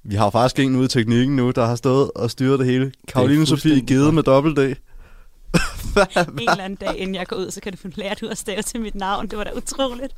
[0.04, 2.66] vi har jo faktisk en ude i teknikken nu, der har stået og styret det
[2.66, 2.92] hele.
[3.08, 4.60] Karoline Sofie Gede med dobbelt D.
[4.60, 8.38] En eller anden dag, inden jeg går ud, så kan du få lært ud at
[8.38, 9.28] stave til mit navn.
[9.28, 10.12] Det var da utroligt.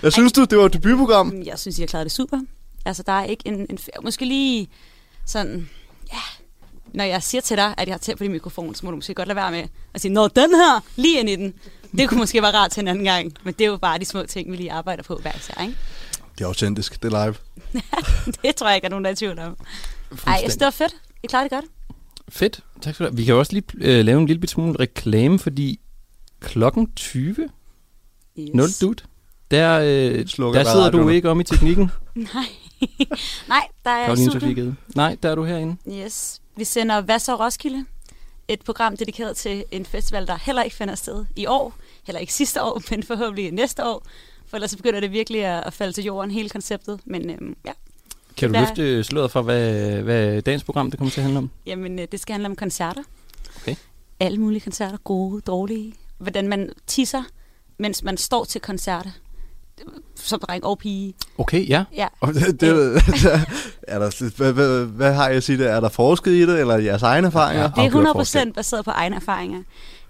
[0.00, 1.42] Hvad synes du, det var et debutprogram?
[1.44, 2.40] Jeg synes, I har klaret det super.
[2.84, 3.66] Altså, der er ikke en...
[3.70, 4.68] en måske lige
[5.26, 5.68] sådan...
[6.12, 6.44] Ja,
[6.94, 8.96] når jeg siger til dig, at jeg har tæt på din mikrofon, så må du
[8.96, 11.54] måske godt lade være med at sige, Nå, den her, lige ind i den.
[11.92, 13.32] Det kunne måske være rart til en anden gang.
[13.44, 15.76] Men det er jo bare de små ting, vi lige arbejder på hver især, ikke?
[16.38, 17.34] Det er autentisk, det er live.
[18.42, 19.56] Det tror jeg ikke, at nogen der er i tvivl om.
[20.26, 20.94] Ej, jeg synes, det var fedt.
[21.22, 21.64] I klarede det godt.
[22.28, 22.60] Fedt.
[22.80, 23.16] Tak skal du have.
[23.16, 25.80] Vi kan også lige øh, lave en lille bit smule reklame, fordi
[26.40, 27.48] klokken 20,
[28.38, 28.54] Yes.
[28.54, 29.02] 0 dude,
[29.50, 32.46] der, øh, Slukker der sidder du ikke om i teknikken, Nej.
[33.48, 34.74] Nej, der er Gede.
[34.94, 35.76] Nej, der er du herinde.
[35.88, 36.40] Yes.
[36.56, 37.84] Vi sender Hvad så Roskilde?
[38.48, 41.74] Et program dedikeret til en festival, der heller ikke finder sted i år.
[42.06, 44.06] Heller ikke sidste år, men forhåbentlig næste år.
[44.46, 47.00] For ellers begynder det virkelig at, at falde til jorden, hele konceptet.
[47.04, 47.72] Men øhm, ja,
[48.36, 51.50] Kan du løfte sløret for, hvad, hvad dagens program det kommer til at handle om?
[51.66, 53.02] jamen, øh, det skal handle om koncerter.
[53.56, 53.74] Okay.
[54.20, 55.94] Alle mulige koncerter, gode, dårlige.
[56.18, 57.22] Hvordan man tisser,
[57.78, 59.10] mens man står til koncerter.
[60.14, 61.14] Som dreng og pige.
[61.38, 61.84] Okay, ja.
[61.96, 62.68] Ja, det, det,
[63.82, 65.70] er der, hvad, hvad, hvad har jeg at sige det?
[65.70, 67.62] Er der forsket i det, eller jeres egne erfaringer?
[67.62, 67.68] Ja.
[67.68, 68.52] Det er Afgjort 100% forskel.
[68.52, 69.62] baseret på egne erfaringer.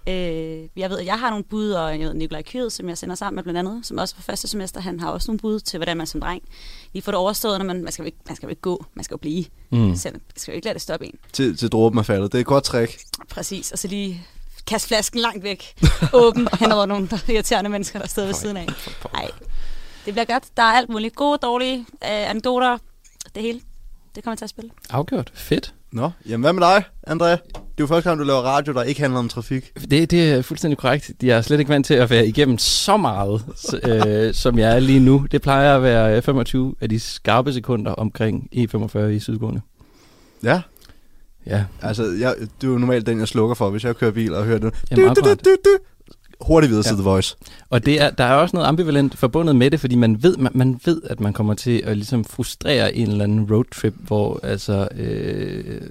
[0.07, 2.97] Øh, jeg ved, at jeg har nogle bud, og jeg ved, Nikolaj Kyed, som jeg
[2.97, 5.59] sender sammen med blandt andet, som også på første semester, han har også nogle bud
[5.59, 6.41] til, hvordan man som dreng
[6.93, 9.03] lige får det overstået, når man, man, skal ikke, man skal jo ikke gå, man
[9.03, 9.45] skal jo blive.
[9.69, 9.95] Mm.
[9.95, 11.15] Så man skal jo ikke lade det stoppe en.
[11.33, 12.31] Til, til dråben er faldet.
[12.31, 12.99] Det er et godt trick.
[13.29, 14.27] Præcis, og så lige
[14.67, 15.73] kaste flasken langt væk,
[16.13, 18.67] åben hen over nogle der irriterende mennesker, der sidder ved siden af.
[19.13, 19.31] Nej,
[20.05, 20.43] det bliver godt.
[20.57, 21.15] Der er alt muligt.
[21.15, 22.77] Gode, dårlige øh, anekdoter,
[23.35, 23.59] det hele.
[24.15, 24.71] Det kommer til at spille.
[24.89, 25.31] Afgjort.
[25.33, 25.73] Fedt.
[25.91, 27.25] Nå, jamen hvad med dig, André?
[27.25, 29.71] Det er jo første gang, du laver radio, der ikke handler om trafik.
[29.91, 31.11] Det, det er fuldstændig korrekt.
[31.23, 33.43] Jeg er slet ikke vant til at være igennem så meget,
[33.83, 35.25] øh, som jeg er lige nu.
[35.31, 39.61] Det plejer at være 25 af de skarpe sekunder omkring E45 i Sydgående.
[40.43, 40.61] Ja,
[41.45, 44.33] Ja, altså jeg, det er jo normalt den, jeg slukker for, hvis jeg kører bil
[44.33, 44.73] og hører det.
[44.91, 45.77] Jamen, Du, du, du, du, du.
[46.41, 46.95] Hurtigt videre til Ja.
[46.95, 47.35] The Voice.
[47.69, 50.51] og det er, der er også noget ambivalent forbundet med det, fordi man ved, man,
[50.55, 54.87] man ved, at man kommer til at ligesom frustrere en eller anden roadtrip, hvor altså
[54.95, 55.81] øh,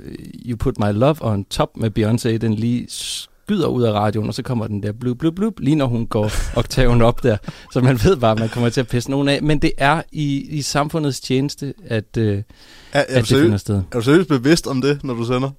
[0.47, 4.35] You Put My Love on Top med Beyoncé, den lige skyder ud af radioen, og
[4.35, 7.37] så kommer den der blub, blub, blub, lige når hun går oktaven op der.
[7.73, 9.43] Så man ved bare, at man kommer til at pisse nogen af.
[9.43, 12.43] Men det er i, i samfundets tjeneste, at, øh, Er,
[12.93, 13.77] er, at det finder sted.
[13.77, 15.51] er du seriøst bevidst om det, når du sender?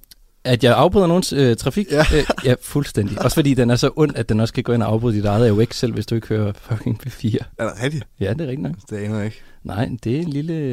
[0.44, 1.86] At jeg afbryder nogens øh, trafik?
[1.90, 2.04] Ja.
[2.14, 3.22] Øh, ja, fuldstændig.
[3.24, 5.24] Også fordi den er så ond, at den også kan gå ind og afbryde dit
[5.24, 7.36] eget AUX, selv hvis du ikke hører fucking P4.
[7.58, 8.06] Er det rigtigt?
[8.20, 8.74] Ja, det er rigtigt nok.
[8.90, 9.40] Det aner jeg ikke.
[9.64, 10.72] Nej, det er en lille,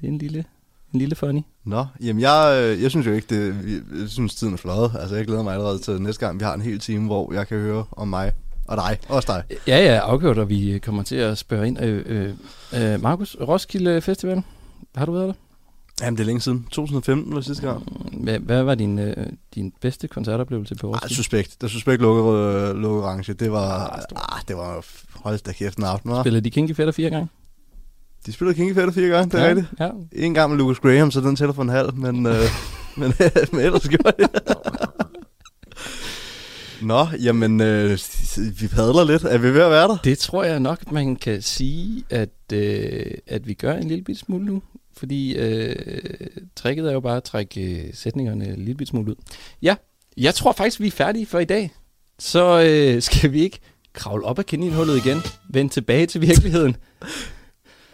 [0.00, 0.44] det er en lille,
[0.94, 1.40] en lille funny.
[1.64, 3.56] Nå, jamen jeg, øh, jeg synes jo ikke, det,
[4.00, 4.90] jeg synes tiden er flot.
[5.00, 7.48] Altså jeg glæder mig allerede til næste gang, vi har en hel time, hvor jeg
[7.48, 8.32] kan høre om mig
[8.68, 8.98] og dig.
[9.08, 9.58] Også dig.
[9.66, 11.80] Ja, ja, afgjort, og vi kommer til at spørge ind.
[11.80, 12.34] Øh, øh,
[12.74, 14.42] øh, Markus, Roskilde Festival,
[14.94, 15.34] har du været der?
[16.02, 16.66] Jamen det er længe siden.
[16.70, 17.82] 2015 var sidste gang.
[18.12, 21.14] Hvad, hvad var din, øh, din bedste koncertoplevelse på Ej, Roskilde?
[21.14, 21.60] suspekt.
[21.60, 23.32] Der suspekt lukket, øh, orange.
[23.32, 23.86] Det var,
[24.16, 24.84] Ah, ah, det var,
[25.22, 26.20] hold da kæft en aften, hva'?
[26.22, 27.28] Spillede de Kinky Fætter fire gange?
[28.26, 29.68] De spillede King Fetter fire gange, det er ja, rigtigt.
[29.80, 29.90] Ja,
[30.26, 32.34] En gang med Lucas Graham, så den tæller for en halv, men, øh,
[32.98, 33.12] men,
[33.52, 34.28] men ellers gjorde det.
[36.82, 37.98] Nå, jamen, øh,
[38.60, 39.22] vi padler lidt.
[39.24, 39.96] Er vi ved at være der?
[40.04, 44.18] Det tror jeg nok, man kan sige, at, øh, at vi gør en lille bit
[44.18, 44.62] smule nu.
[44.96, 45.76] Fordi øh,
[46.56, 49.16] tricket er jo bare at trække øh, sætningerne en lille smule ud.
[49.62, 49.74] Ja,
[50.16, 51.70] jeg tror faktisk, vi er færdige for i dag.
[52.18, 53.58] Så øh, skal vi ikke
[53.92, 55.18] kravle op af kaninhullet igen,
[55.50, 56.76] vende tilbage til virkeligheden.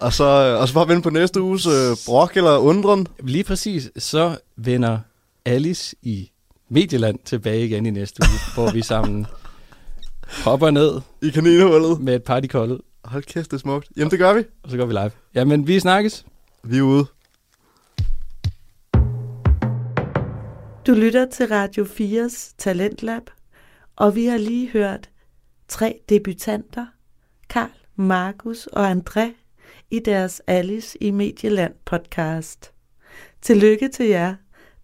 [0.00, 0.24] Og så,
[0.60, 3.06] og så bare vente på næste uges øh, brok eller undren.
[3.22, 4.98] Lige præcis, så vender
[5.44, 6.30] Alice i
[6.68, 9.26] Medieland tilbage igen i næste uge, hvor vi sammen
[10.44, 12.00] hopper ned I kaninhullet.
[12.00, 13.88] med et partykoldet, Hold kæft, det er smukt.
[13.96, 14.42] Jamen, det gør vi.
[14.62, 15.10] og så går vi live.
[15.34, 16.24] Jamen, vi snakkes.
[16.62, 17.06] Vi er ude.
[20.86, 23.30] Du lytter til Radio 4's Talentlab,
[23.96, 25.10] og vi har lige hørt
[25.68, 26.86] tre debutanter,
[27.48, 29.32] Karl, Markus og André,
[29.90, 32.72] i deres Alice i Medieland podcast.
[33.42, 34.34] Tillykke til jer.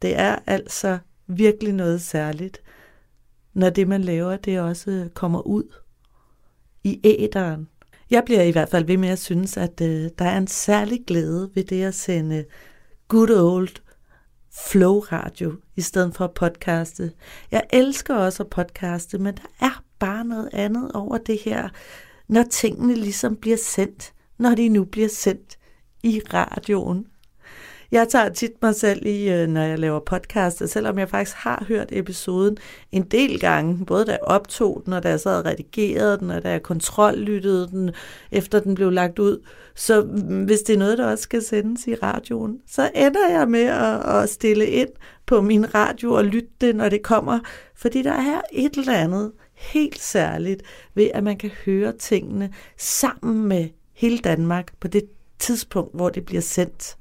[0.03, 2.63] Det er altså virkelig noget særligt,
[3.55, 5.73] når det, man laver, det også kommer ud
[6.85, 7.69] i æderen.
[8.11, 11.05] Jeg bliver i hvert fald ved med at synes, at øh, der er en særlig
[11.07, 12.45] glæde ved det at sende
[13.09, 13.69] good old
[14.69, 17.13] flow radio i stedet for at podcaste.
[17.51, 21.69] Jeg elsker også at podcaste, men der er bare noget andet over det her,
[22.29, 25.59] når tingene ligesom bliver sendt, når de nu bliver sendt
[26.03, 27.07] i radioen.
[27.91, 31.37] Jeg tager tit mig selv i, øh, når jeg laver podcast, og selvom jeg faktisk
[31.37, 32.57] har hørt episoden
[32.93, 36.31] en del gange, både da jeg optog den, og da jeg sad og redigerede den,
[36.31, 37.91] og da jeg kontrollyttede den,
[38.31, 39.47] efter den blev lagt ud.
[39.75, 40.03] Så
[40.47, 44.23] hvis det er noget, der også skal sendes i radioen, så ender jeg med at,
[44.23, 44.89] at stille ind
[45.27, 47.41] på min radio og lytte det, når det kommer.
[47.75, 50.63] Fordi der er et eller andet helt særligt
[50.95, 55.03] ved, at man kan høre tingene sammen med hele Danmark på det
[55.39, 56.97] tidspunkt, hvor det bliver sendt.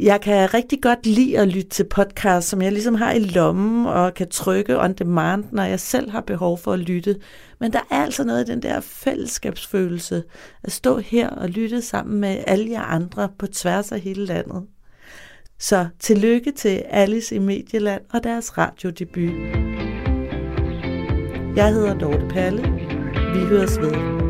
[0.00, 3.86] Jeg kan rigtig godt lide at lytte til podcast, som jeg ligesom har i lommen
[3.86, 7.16] og kan trykke on demand, når jeg selv har behov for at lytte.
[7.60, 10.22] Men der er altså noget i den der fællesskabsfølelse
[10.62, 14.62] at stå her og lytte sammen med alle jer andre på tværs af hele landet.
[15.58, 19.32] Så tillykke til Alice i Medieland og deres radiodebut.
[21.56, 22.62] Jeg hedder Dorte Palle.
[23.34, 24.25] Vi høres ved.